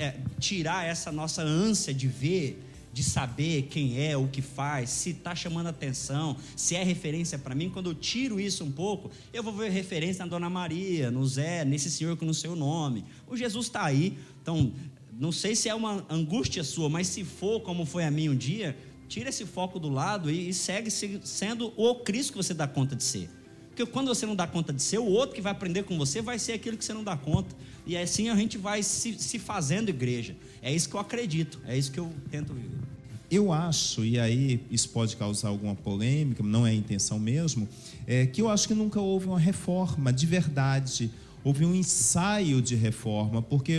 é, 0.00 0.16
tirar 0.40 0.84
essa 0.84 1.12
nossa 1.12 1.42
ânsia 1.42 1.94
de 1.94 2.08
ver, 2.08 2.60
de 2.96 3.02
saber 3.02 3.64
quem 3.64 4.02
é, 4.02 4.16
o 4.16 4.26
que 4.26 4.40
faz, 4.40 4.88
se 4.88 5.10
está 5.10 5.34
chamando 5.34 5.66
atenção, 5.66 6.34
se 6.56 6.74
é 6.74 6.82
referência 6.82 7.38
para 7.38 7.54
mim, 7.54 7.68
quando 7.68 7.90
eu 7.90 7.94
tiro 7.94 8.40
isso 8.40 8.64
um 8.64 8.72
pouco, 8.72 9.10
eu 9.34 9.42
vou 9.42 9.52
ver 9.52 9.70
referência 9.70 10.24
na 10.24 10.30
Dona 10.30 10.48
Maria, 10.48 11.10
no 11.10 11.26
Zé, 11.26 11.62
nesse 11.62 11.90
senhor 11.90 12.16
que 12.16 12.24
não 12.24 12.32
sei 12.32 12.48
o 12.48 12.56
nome. 12.56 13.04
O 13.28 13.36
Jesus 13.36 13.66
está 13.66 13.84
aí. 13.84 14.16
Então, 14.40 14.72
não 15.12 15.30
sei 15.30 15.54
se 15.54 15.68
é 15.68 15.74
uma 15.74 16.06
angústia 16.08 16.64
sua, 16.64 16.88
mas 16.88 17.06
se 17.08 17.22
for 17.22 17.60
como 17.60 17.84
foi 17.84 18.02
a 18.02 18.10
mim 18.10 18.30
um 18.30 18.34
dia, 18.34 18.74
Tira 19.08 19.28
esse 19.28 19.44
foco 19.44 19.78
do 19.78 19.88
lado 19.88 20.30
e, 20.30 20.48
e 20.48 20.54
segue 20.54 20.90
sendo 20.90 21.72
o 21.76 21.94
Cristo 21.96 22.32
que 22.32 22.38
você 22.38 22.52
dá 22.52 22.66
conta 22.66 22.96
de 22.96 23.04
ser. 23.04 23.30
Porque 23.76 23.92
quando 23.92 24.08
você 24.08 24.24
não 24.24 24.34
dá 24.34 24.46
conta 24.46 24.72
de 24.72 24.82
ser, 24.82 24.96
o 24.96 25.04
outro 25.04 25.36
que 25.36 25.42
vai 25.42 25.52
aprender 25.52 25.82
com 25.82 25.98
você 25.98 26.22
vai 26.22 26.38
ser 26.38 26.54
aquilo 26.54 26.78
que 26.78 26.84
você 26.84 26.94
não 26.94 27.04
dá 27.04 27.14
conta. 27.14 27.54
E 27.86 27.94
assim 27.94 28.30
a 28.30 28.34
gente 28.34 28.56
vai 28.56 28.82
se, 28.82 29.18
se 29.18 29.38
fazendo 29.38 29.90
igreja. 29.90 30.34
É 30.62 30.74
isso 30.74 30.88
que 30.88 30.96
eu 30.96 31.00
acredito, 31.00 31.60
é 31.66 31.76
isso 31.76 31.92
que 31.92 32.00
eu 32.00 32.10
tento 32.30 32.54
viver. 32.54 32.78
Eu 33.30 33.52
acho, 33.52 34.02
e 34.02 34.18
aí 34.18 34.62
isso 34.70 34.88
pode 34.88 35.14
causar 35.14 35.48
alguma 35.48 35.74
polêmica, 35.74 36.42
não 36.42 36.66
é 36.66 36.70
a 36.70 36.74
intenção 36.74 37.18
mesmo, 37.18 37.68
é 38.06 38.24
que 38.24 38.40
eu 38.40 38.48
acho 38.48 38.66
que 38.66 38.72
nunca 38.72 38.98
houve 38.98 39.26
uma 39.26 39.38
reforma 39.38 40.10
de 40.10 40.24
verdade, 40.24 41.10
houve 41.44 41.66
um 41.66 41.74
ensaio 41.74 42.62
de 42.62 42.76
reforma, 42.76 43.42
porque 43.42 43.78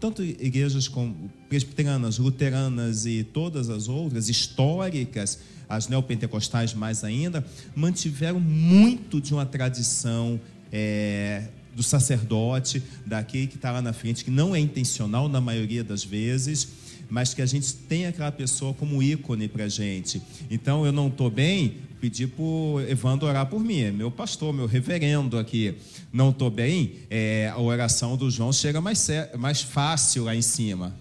tanto 0.00 0.22
igrejas 0.22 0.88
como 0.88 1.30
presbiterianas, 1.48 2.18
luteranas 2.18 3.06
e 3.06 3.24
todas 3.24 3.68
as 3.70 3.88
outras, 3.88 4.28
históricas, 4.28 5.38
as 5.68 5.88
neopentecostais 5.88 6.74
mais 6.74 7.02
ainda, 7.02 7.44
mantiveram 7.74 8.38
muito 8.38 9.20
de 9.20 9.32
uma 9.32 9.44
tradição 9.44 10.40
é, 10.72 11.48
do 11.74 11.82
sacerdote, 11.82 12.82
daquele 13.04 13.46
que 13.46 13.56
está 13.56 13.70
lá 13.70 13.82
na 13.82 13.92
frente, 13.92 14.24
que 14.24 14.30
não 14.30 14.54
é 14.54 14.58
intencional 14.58 15.28
na 15.28 15.40
maioria 15.40 15.84
das 15.84 16.04
vezes, 16.04 16.68
mas 17.08 17.34
que 17.34 17.42
a 17.42 17.46
gente 17.46 17.74
tem 17.74 18.06
aquela 18.06 18.32
pessoa 18.32 18.74
como 18.74 19.02
ícone 19.02 19.48
para 19.48 19.68
gente. 19.68 20.20
Então, 20.50 20.84
eu 20.84 20.92
não 20.92 21.08
estou 21.08 21.30
bem, 21.30 21.76
pedir 22.00 22.28
para 22.28 22.90
Evandro 22.90 23.26
orar 23.26 23.46
por 23.46 23.60
mim, 23.60 23.90
meu 23.90 24.10
pastor, 24.10 24.52
meu 24.52 24.66
reverendo 24.66 25.38
aqui. 25.38 25.74
Não 26.12 26.30
estou 26.30 26.50
bem, 26.50 26.92
é, 27.10 27.50
a 27.52 27.60
oração 27.60 28.16
do 28.16 28.30
João 28.30 28.52
chega 28.52 28.80
mais, 28.80 29.08
mais 29.38 29.62
fácil 29.62 30.24
lá 30.24 30.34
em 30.34 30.42
cima. 30.42 30.94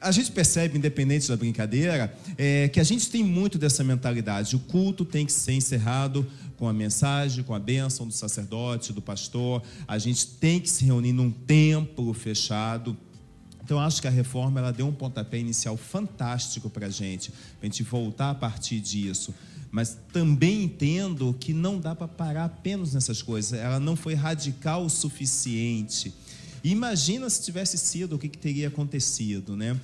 A 0.00 0.10
gente 0.10 0.30
percebe, 0.32 0.76
independente 0.76 1.26
da 1.28 1.36
brincadeira, 1.36 2.14
é, 2.36 2.68
que 2.68 2.78
a 2.78 2.84
gente 2.84 3.08
tem 3.08 3.24
muito 3.24 3.56
dessa 3.56 3.82
mentalidade. 3.82 4.54
O 4.54 4.58
culto 4.58 5.02
tem 5.02 5.24
que 5.24 5.32
ser 5.32 5.52
encerrado 5.52 6.26
com 6.58 6.68
a 6.68 6.74
mensagem, 6.74 7.42
com 7.42 7.54
a 7.54 7.58
bênção 7.58 8.06
do 8.06 8.12
sacerdote, 8.12 8.92
do 8.92 9.00
pastor. 9.00 9.62
A 9.88 9.98
gente 9.98 10.26
tem 10.26 10.60
que 10.60 10.68
se 10.68 10.84
reunir 10.84 11.12
num 11.12 11.30
templo 11.30 12.12
fechado. 12.12 12.94
Então, 13.64 13.80
acho 13.80 14.02
que 14.02 14.06
a 14.06 14.10
reforma 14.10 14.60
ela 14.60 14.72
deu 14.72 14.86
um 14.86 14.92
pontapé 14.92 15.38
inicial 15.38 15.76
fantástico 15.76 16.68
para 16.68 16.86
a 16.86 16.90
gente, 16.90 17.30
para 17.30 17.62
a 17.62 17.64
gente 17.64 17.82
voltar 17.82 18.30
a 18.30 18.34
partir 18.34 18.78
disso. 18.78 19.34
Mas 19.70 19.98
também 20.12 20.64
entendo 20.64 21.34
que 21.40 21.52
não 21.54 21.80
dá 21.80 21.94
para 21.94 22.06
parar 22.06 22.44
apenas 22.44 22.92
nessas 22.92 23.22
coisas. 23.22 23.58
Ela 23.58 23.80
não 23.80 23.96
foi 23.96 24.14
radical 24.14 24.84
o 24.84 24.90
suficiente. 24.90 26.14
Imagina 26.62 27.28
se 27.28 27.42
tivesse 27.42 27.78
sido, 27.78 28.16
o 28.16 28.18
que, 28.18 28.28
que 28.28 28.38
teria 28.38 28.68
acontecido, 28.68 29.56
né? 29.56 29.78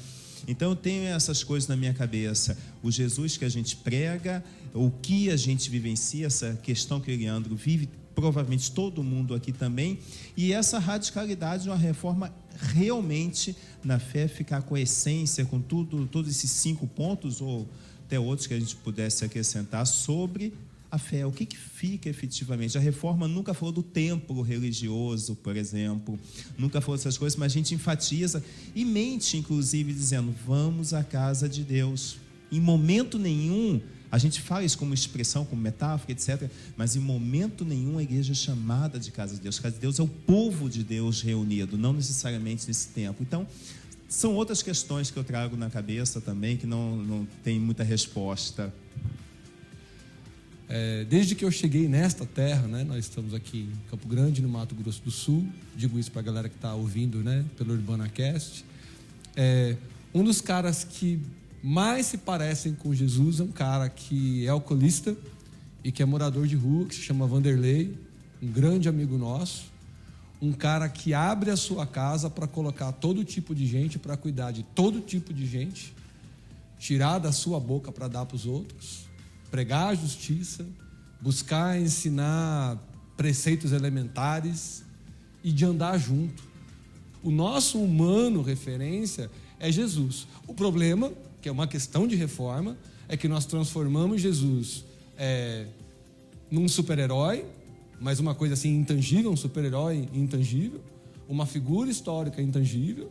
Então 0.46 0.70
eu 0.70 0.76
tenho 0.76 1.04
essas 1.04 1.42
coisas 1.42 1.68
na 1.68 1.76
minha 1.76 1.92
cabeça. 1.92 2.56
O 2.82 2.90
Jesus 2.90 3.36
que 3.36 3.44
a 3.44 3.48
gente 3.48 3.76
prega, 3.76 4.44
o 4.74 4.90
que 4.90 5.30
a 5.30 5.36
gente 5.36 5.70
vivencia, 5.70 6.26
essa 6.26 6.58
questão 6.62 7.00
que 7.00 7.12
o 7.12 7.16
Leandro 7.16 7.56
vive, 7.56 7.88
provavelmente 8.14 8.70
todo 8.72 9.02
mundo 9.02 9.34
aqui 9.34 9.52
também, 9.52 9.98
e 10.36 10.52
essa 10.52 10.78
radicalidade 10.78 11.64
de 11.64 11.68
uma 11.68 11.76
reforma 11.76 12.32
realmente 12.74 13.56
na 13.84 13.98
fé 13.98 14.28
ficar 14.28 14.62
com 14.62 14.74
a 14.74 14.80
essência, 14.80 15.44
com 15.44 15.60
tudo, 15.60 16.06
todos 16.06 16.30
esses 16.30 16.50
cinco 16.50 16.86
pontos, 16.86 17.40
ou 17.40 17.68
até 18.06 18.18
outros 18.18 18.46
que 18.46 18.54
a 18.54 18.58
gente 18.58 18.76
pudesse 18.76 19.24
acrescentar 19.24 19.86
sobre 19.86 20.52
a 20.90 20.98
fé, 20.98 21.24
o 21.24 21.30
que, 21.30 21.46
que 21.46 21.56
fica 21.56 22.08
efetivamente. 22.08 22.76
A 22.76 22.80
reforma 22.80 23.28
nunca 23.28 23.54
falou 23.54 23.72
do 23.72 23.82
templo 23.82 24.42
religioso, 24.42 25.36
por 25.36 25.56
exemplo, 25.56 26.18
nunca 26.58 26.80
falou 26.80 26.96
dessas 26.96 27.16
coisas, 27.16 27.38
mas 27.38 27.52
a 27.52 27.54
gente 27.54 27.74
enfatiza 27.74 28.42
e 28.74 28.84
mente, 28.84 29.36
inclusive, 29.36 29.92
dizendo: 29.92 30.34
vamos 30.46 30.92
à 30.92 31.04
casa 31.04 31.48
de 31.48 31.62
Deus. 31.62 32.18
Em 32.50 32.60
momento 32.60 33.18
nenhum, 33.18 33.80
a 34.10 34.18
gente 34.18 34.42
isso 34.64 34.76
como 34.76 34.92
expressão, 34.92 35.44
como 35.44 35.62
metáfora, 35.62 36.10
etc., 36.10 36.50
mas 36.76 36.96
em 36.96 36.98
momento 36.98 37.64
nenhum 37.64 37.98
a 37.98 38.02
igreja 38.02 38.32
é 38.32 38.34
chamada 38.34 38.98
de 38.98 39.10
casa 39.10 39.34
de 39.34 39.40
Deus. 39.40 39.58
Casa 39.58 39.74
de 39.74 39.80
Deus 39.80 40.00
é 40.00 40.02
o 40.02 40.08
povo 40.08 40.68
de 40.68 40.82
Deus 40.82 41.22
reunido, 41.22 41.78
não 41.78 41.92
necessariamente 41.92 42.66
nesse 42.66 42.88
tempo. 42.88 43.22
Então, 43.22 43.46
são 44.08 44.34
outras 44.34 44.62
questões 44.62 45.10
que 45.10 45.16
eu 45.16 45.22
trago 45.22 45.56
na 45.56 45.70
cabeça 45.70 46.20
também, 46.20 46.56
que 46.56 46.66
não, 46.66 46.96
não 46.96 47.28
tem 47.44 47.60
muita 47.60 47.84
resposta. 47.84 48.74
É, 50.68 51.04
desde 51.04 51.36
que 51.36 51.44
eu 51.44 51.50
cheguei 51.50 51.88
nesta 51.88 52.26
terra, 52.26 52.66
né, 52.66 52.82
nós 52.82 52.98
estamos 52.98 53.32
aqui 53.32 53.68
em 53.72 53.90
Campo 53.90 54.08
Grande, 54.08 54.42
no 54.42 54.48
Mato 54.48 54.74
Grosso 54.74 55.02
do 55.02 55.10
Sul. 55.12 55.46
Digo 55.76 55.98
isso 55.98 56.10
para 56.10 56.20
a 56.20 56.24
galera 56.24 56.48
que 56.48 56.56
está 56.56 56.74
ouvindo 56.74 57.18
né, 57.18 57.44
pelo 57.56 57.72
UrbanaCast. 57.74 58.64
É, 59.36 59.76
um 60.12 60.24
dos 60.24 60.40
caras 60.40 60.82
que 60.82 61.20
mais 61.62 62.06
se 62.06 62.18
parecem 62.18 62.74
com 62.74 62.94
Jesus 62.94 63.40
é 63.40 63.42
um 63.42 63.52
cara 63.52 63.88
que 63.88 64.46
é 64.46 64.48
alcoolista 64.48 65.16
e 65.84 65.92
que 65.92 66.02
é 66.02 66.06
morador 66.06 66.46
de 66.46 66.56
rua, 66.56 66.86
que 66.86 66.94
se 66.94 67.02
chama 67.02 67.26
Vanderlei, 67.26 67.96
um 68.42 68.50
grande 68.50 68.88
amigo 68.88 69.16
nosso. 69.18 69.70
Um 70.40 70.52
cara 70.52 70.88
que 70.88 71.12
abre 71.12 71.50
a 71.50 71.56
sua 71.56 71.86
casa 71.86 72.30
para 72.30 72.46
colocar 72.46 72.92
todo 72.92 73.22
tipo 73.24 73.54
de 73.54 73.66
gente, 73.66 73.98
para 73.98 74.16
cuidar 74.16 74.52
de 74.52 74.62
todo 74.62 75.00
tipo 75.00 75.34
de 75.34 75.46
gente, 75.46 75.94
tirar 76.78 77.18
da 77.18 77.30
sua 77.30 77.60
boca 77.60 77.92
para 77.92 78.08
dar 78.08 78.24
para 78.24 78.36
os 78.36 78.46
outros 78.46 79.10
pregar 79.50 79.88
a 79.88 79.94
justiça, 79.94 80.64
buscar 81.20 81.78
ensinar 81.78 82.78
preceitos 83.16 83.72
elementares 83.72 84.84
e 85.42 85.52
de 85.52 85.64
andar 85.64 85.98
junto. 85.98 86.42
O 87.22 87.30
nosso 87.30 87.78
humano 87.78 88.40
referência 88.40 89.30
é 89.58 89.70
Jesus. 89.70 90.26
O 90.46 90.54
problema, 90.54 91.12
que 91.40 91.48
é 91.48 91.52
uma 91.52 91.66
questão 91.66 92.06
de 92.06 92.16
reforma, 92.16 92.76
é 93.08 93.16
que 93.16 93.28
nós 93.28 93.44
transformamos 93.46 94.20
Jesus 94.20 94.84
é, 95.16 95.66
num 96.50 96.68
super-herói, 96.68 97.44
mas 98.00 98.18
uma 98.18 98.34
coisa 98.34 98.54
assim 98.54 98.76
intangível, 98.76 99.30
um 99.30 99.36
super-herói 99.36 100.08
intangível, 100.12 100.80
uma 101.28 101.46
figura 101.46 101.90
histórica 101.90 102.40
intangível. 102.40 103.10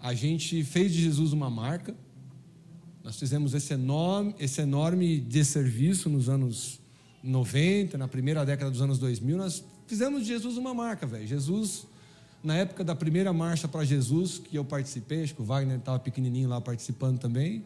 A 0.00 0.14
gente 0.14 0.62
fez 0.64 0.92
de 0.92 1.00
Jesus 1.00 1.32
uma 1.32 1.50
marca, 1.50 1.94
nós 3.04 3.18
fizemos 3.18 3.54
esse 3.54 3.72
enorme, 3.72 4.34
esse 4.38 4.60
enorme 4.60 5.20
desserviço 5.20 6.08
nos 6.08 6.28
anos 6.28 6.80
90, 7.22 7.98
na 7.98 8.08
primeira 8.08 8.44
década 8.44 8.70
dos 8.70 8.80
anos 8.80 8.98
2000. 8.98 9.36
Nós 9.36 9.64
fizemos 9.86 10.22
de 10.22 10.28
Jesus 10.28 10.56
uma 10.56 10.72
marca, 10.72 11.06
velho. 11.06 11.26
Jesus, 11.26 11.86
na 12.42 12.56
época 12.56 12.82
da 12.82 12.94
primeira 12.94 13.32
marcha 13.32 13.68
para 13.68 13.84
Jesus, 13.84 14.38
que 14.38 14.56
eu 14.56 14.64
participei, 14.64 15.22
acho 15.22 15.34
que 15.34 15.42
o 15.42 15.44
Wagner 15.44 15.78
estava 15.78 15.98
pequenininho 15.98 16.48
lá 16.48 16.60
participando 16.60 17.18
também. 17.18 17.64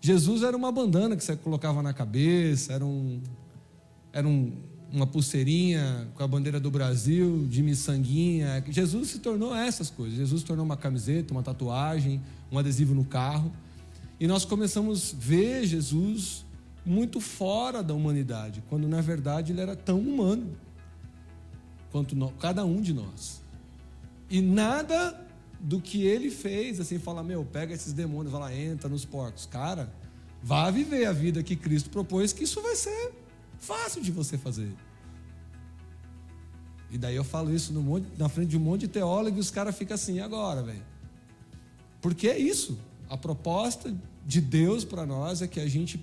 Jesus 0.00 0.42
era 0.42 0.56
uma 0.56 0.72
bandana 0.72 1.16
que 1.16 1.22
você 1.22 1.36
colocava 1.36 1.82
na 1.82 1.92
cabeça, 1.92 2.72
era, 2.72 2.84
um, 2.84 3.20
era 4.12 4.26
um, 4.26 4.52
uma 4.90 5.06
pulseirinha 5.06 6.08
com 6.14 6.22
a 6.22 6.28
bandeira 6.28 6.58
do 6.58 6.70
Brasil, 6.70 7.46
de 7.48 7.62
miçanguinha. 7.62 8.64
Jesus 8.68 9.08
se 9.08 9.18
tornou 9.18 9.54
essas 9.54 9.90
coisas. 9.90 10.16
Jesus 10.16 10.40
se 10.40 10.46
tornou 10.46 10.64
uma 10.64 10.76
camiseta, 10.76 11.32
uma 11.32 11.42
tatuagem, 11.42 12.22
um 12.50 12.58
adesivo 12.58 12.94
no 12.94 13.04
carro. 13.04 13.52
E 14.18 14.26
nós 14.26 14.44
começamos 14.44 15.14
a 15.14 15.16
ver 15.20 15.66
Jesus 15.66 16.46
muito 16.86 17.20
fora 17.20 17.82
da 17.82 17.92
humanidade, 17.92 18.62
quando 18.68 18.88
na 18.88 19.00
verdade 19.00 19.52
ele 19.52 19.60
era 19.60 19.76
tão 19.76 20.00
humano 20.00 20.56
quanto 21.90 22.16
cada 22.38 22.64
um 22.64 22.80
de 22.80 22.94
nós. 22.94 23.42
E 24.30 24.40
nada 24.40 25.26
do 25.60 25.80
que 25.80 26.02
ele 26.02 26.30
fez, 26.30 26.78
assim, 26.80 26.98
fala, 26.98 27.22
meu, 27.22 27.44
pega 27.44 27.74
esses 27.74 27.92
demônios, 27.92 28.32
vai 28.32 28.40
lá, 28.40 28.54
entra 28.54 28.88
nos 28.88 29.04
porcos. 29.04 29.46
Cara, 29.46 29.92
vá 30.42 30.70
viver 30.70 31.06
a 31.06 31.12
vida 31.12 31.42
que 31.42 31.56
Cristo 31.56 31.90
propôs, 31.90 32.32
que 32.32 32.44
isso 32.44 32.60
vai 32.62 32.76
ser 32.76 33.12
fácil 33.58 34.02
de 34.02 34.12
você 34.12 34.38
fazer. 34.38 34.72
E 36.90 36.96
daí 36.96 37.16
eu 37.16 37.24
falo 37.24 37.54
isso 37.54 37.72
monte, 37.72 38.06
na 38.16 38.28
frente 38.28 38.50
de 38.50 38.56
um 38.56 38.60
monte 38.60 38.82
de 38.82 38.88
teólogo 38.88 39.36
e 39.36 39.40
os 39.40 39.50
caras 39.50 39.76
ficam 39.76 39.94
assim, 39.94 40.20
agora, 40.20 40.62
velho? 40.62 40.82
Porque 42.00 42.28
é 42.28 42.38
isso. 42.38 42.78
A 43.10 43.16
proposta 43.16 43.94
de 44.24 44.40
Deus 44.40 44.84
para 44.84 45.04
nós 45.04 45.42
é 45.42 45.46
que 45.46 45.60
a 45.60 45.68
gente 45.68 46.02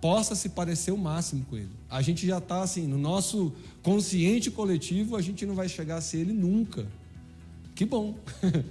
possa 0.00 0.34
se 0.34 0.48
parecer 0.50 0.92
o 0.92 0.96
máximo 0.96 1.44
com 1.44 1.56
Ele. 1.56 1.70
A 1.88 2.00
gente 2.00 2.26
já 2.26 2.38
está 2.38 2.62
assim, 2.62 2.86
no 2.86 2.96
nosso 2.96 3.52
consciente 3.82 4.50
coletivo, 4.50 5.16
a 5.16 5.22
gente 5.22 5.44
não 5.44 5.54
vai 5.54 5.68
chegar 5.68 5.96
a 5.96 6.00
ser 6.00 6.18
Ele 6.18 6.32
nunca. 6.32 6.86
Que 7.80 7.86
bom. 7.86 8.14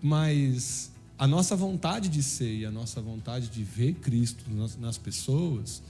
Mas 0.00 0.92
a 1.18 1.26
nossa 1.26 1.56
vontade 1.56 2.08
de 2.08 2.22
ser 2.22 2.58
e 2.58 2.64
a 2.64 2.70
nossa 2.70 3.00
vontade 3.00 3.48
de 3.48 3.64
ver 3.64 3.94
Cristo 3.94 4.44
nas 4.78 4.96
pessoas 4.96 5.82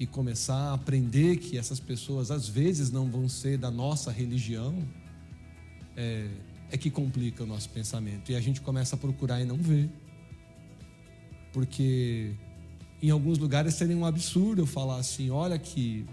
e 0.00 0.06
começar 0.06 0.56
a 0.56 0.72
aprender 0.72 1.36
que 1.36 1.58
essas 1.58 1.78
pessoas 1.78 2.30
às 2.30 2.48
vezes 2.48 2.90
não 2.90 3.10
vão 3.10 3.28
ser 3.28 3.58
da 3.58 3.70
nossa 3.70 4.10
religião, 4.10 4.74
é, 5.94 6.30
é 6.70 6.78
que 6.78 6.90
complica 6.90 7.44
o 7.44 7.46
nosso 7.46 7.68
pensamento. 7.68 8.32
E 8.32 8.34
a 8.34 8.40
gente 8.40 8.62
começa 8.62 8.96
a 8.96 8.98
procurar 8.98 9.38
e 9.42 9.44
não 9.44 9.58
ver. 9.58 9.90
Porque 11.52 12.32
em 13.02 13.10
alguns 13.10 13.36
lugares 13.36 13.74
seria 13.74 13.94
um 13.94 14.06
absurdo 14.06 14.62
eu 14.62 14.66
falar 14.66 14.96
assim: 14.96 15.28
olha 15.28 15.58
que 15.58 16.06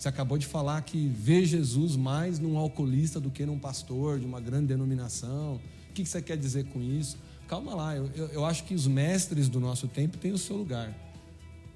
você 0.00 0.08
acabou 0.08 0.38
de 0.38 0.46
falar 0.46 0.80
que 0.82 1.08
vê 1.08 1.44
Jesus 1.44 1.94
mais 1.94 2.38
num 2.38 2.56
alcoolista 2.56 3.20
do 3.20 3.30
que 3.30 3.44
num 3.44 3.58
pastor 3.58 4.18
de 4.18 4.26
uma 4.26 4.40
grande 4.40 4.66
denominação. 4.66 5.60
O 5.90 5.92
que 5.92 6.04
você 6.06 6.22
quer 6.22 6.36
dizer 6.36 6.64
com 6.66 6.80
isso? 6.80 7.18
Calma 7.46 7.74
lá, 7.74 7.96
eu, 7.96 8.06
eu, 8.28 8.44
acho 8.44 8.64
que 8.64 8.74
os 8.74 8.86
mestres 8.86 9.48
do 9.48 9.60
nosso 9.60 9.88
tempo 9.88 10.16
têm 10.16 10.32
o 10.32 10.38
seu 10.38 10.56
lugar. 10.56 10.94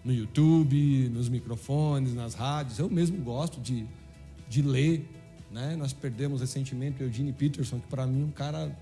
No 0.05 0.13
YouTube, 0.13 1.11
nos 1.13 1.29
microfones, 1.29 2.15
nas 2.15 2.35
rádios. 2.35 2.79
Eu 2.79 2.89
mesmo 2.89 3.19
gosto 3.19 3.61
de, 3.61 3.87
de 4.49 4.63
ler 4.63 5.07
né? 5.55 5.77
Nós 5.77 5.93
perdemos 5.93 6.41
recentemente 6.41 7.01
o 7.01 7.07
Eugene 7.07 7.33
Peterson, 7.33 7.79
que 7.79 7.87
para 7.87 8.05
mim 8.09 8.23
é 8.23 8.25
um 8.25 8.31
cara 8.33 8.77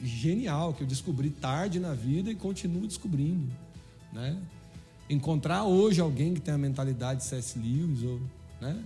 genial, 0.00 0.72
que 0.72 0.84
eu 0.84 0.86
descobri 0.86 1.30
tarde 1.30 1.80
na 1.80 1.92
vida 1.92 2.30
e 2.30 2.34
continuo 2.36 2.86
descobrindo. 2.86 3.52
Né? 4.12 4.40
Encontrar 5.10 5.64
hoje 5.64 6.00
alguém 6.00 6.32
que 6.32 6.40
tem 6.40 6.54
a 6.54 6.58
mentalidade 6.58 7.20
de 7.20 7.26
C.S. 7.26 7.58
Lewis, 7.58 8.04
ou, 8.04 8.20
né? 8.60 8.84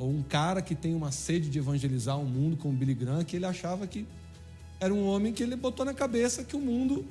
ou 0.00 0.10
um 0.10 0.22
cara 0.22 0.62
que 0.62 0.74
tem 0.74 0.94
uma 0.94 1.12
sede 1.12 1.50
de 1.50 1.58
evangelizar 1.58 2.18
o 2.18 2.24
mundo 2.24 2.56
como 2.56 2.74
Billy 2.74 2.94
Graham, 2.94 3.22
que 3.22 3.36
ele 3.36 3.44
achava 3.44 3.86
que 3.86 4.06
era 4.80 4.94
um 4.94 5.06
homem 5.06 5.30
que 5.30 5.42
ele 5.42 5.54
botou 5.54 5.84
na 5.84 5.92
cabeça 5.92 6.42
que 6.42 6.56
o 6.56 6.60
mundo 6.60 7.04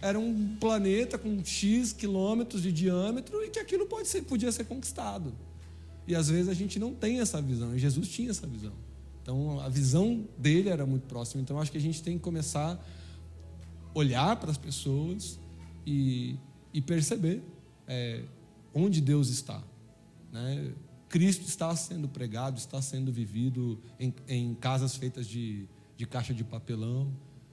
era 0.00 0.18
um 0.18 0.56
planeta 0.60 1.16
com 1.16 1.42
X 1.42 1.92
quilômetros 1.92 2.62
de 2.62 2.70
diâmetro 2.70 3.42
e 3.42 3.48
que 3.48 3.58
aquilo 3.58 3.86
pode 3.86 4.08
ser, 4.08 4.22
podia 4.22 4.52
ser 4.52 4.64
conquistado. 4.64 5.32
E 6.06 6.14
às 6.14 6.28
vezes 6.28 6.50
a 6.50 6.54
gente 6.54 6.78
não 6.78 6.94
tem 6.94 7.20
essa 7.20 7.40
visão. 7.40 7.74
E 7.74 7.78
Jesus 7.78 8.08
tinha 8.08 8.30
essa 8.30 8.46
visão. 8.46 8.74
Então 9.22 9.58
a 9.60 9.68
visão 9.70 10.26
dele 10.36 10.68
era 10.68 10.84
muito 10.84 11.06
próxima. 11.06 11.40
Então 11.40 11.58
acho 11.58 11.72
que 11.72 11.78
a 11.78 11.80
gente 11.80 12.02
tem 12.02 12.18
que 12.18 12.22
começar 12.22 12.74
a 12.74 13.98
olhar 13.98 14.36
para 14.36 14.50
as 14.50 14.58
pessoas 14.58 15.38
e, 15.86 16.36
e 16.74 16.82
perceber 16.82 17.42
é, 17.86 18.22
onde 18.74 19.00
Deus 19.00 19.30
está. 19.30 19.62
Né? 20.30 20.72
Cristo 21.08 21.46
está 21.46 21.74
sendo 21.74 22.08
pregado, 22.08 22.58
está 22.58 22.82
sendo 22.82 23.10
vivido 23.10 23.80
em, 23.98 24.12
em 24.26 24.54
casas 24.54 24.94
feitas 24.96 25.26
de, 25.26 25.66
de 25.96 26.06
caixa 26.06 26.34
de 26.34 26.44
papelão. 26.44 27.10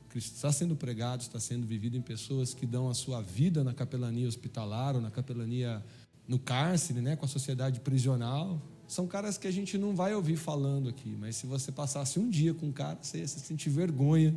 Cristo 0.09 0.35
está 0.35 0.51
sendo 0.51 0.75
pregado, 0.75 1.21
está 1.21 1.39
sendo 1.39 1.65
vivido 1.65 1.97
em 1.97 2.01
pessoas 2.01 2.53
que 2.53 2.65
dão 2.65 2.89
a 2.89 2.93
sua 2.93 3.21
vida 3.21 3.63
na 3.63 3.73
capelania 3.73 4.27
hospitalar 4.27 4.95
ou 4.95 5.01
na 5.01 5.11
capelania 5.11 5.83
no 6.27 6.39
cárcere, 6.39 7.01
né, 7.01 7.15
com 7.15 7.25
a 7.25 7.27
sociedade 7.27 7.79
prisional. 7.79 8.61
São 8.87 9.07
caras 9.07 9.37
que 9.37 9.47
a 9.47 9.51
gente 9.51 9.77
não 9.77 9.95
vai 9.95 10.13
ouvir 10.13 10.35
falando 10.35 10.89
aqui, 10.89 11.15
mas 11.19 11.35
se 11.35 11.47
você 11.47 11.71
passasse 11.71 12.19
um 12.19 12.29
dia 12.29 12.53
com 12.53 12.67
um 12.67 12.71
cara, 12.71 12.99
você 13.01 13.19
ia 13.19 13.27
se 13.27 13.39
sentir 13.39 13.69
vergonha 13.69 14.35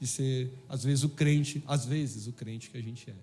de 0.00 0.06
ser, 0.06 0.52
às 0.68 0.84
vezes, 0.84 1.04
o 1.04 1.08
crente, 1.08 1.62
às 1.66 1.84
vezes, 1.84 2.26
o 2.26 2.32
crente 2.32 2.70
que 2.70 2.78
a 2.78 2.82
gente 2.82 3.10
é. 3.10 3.14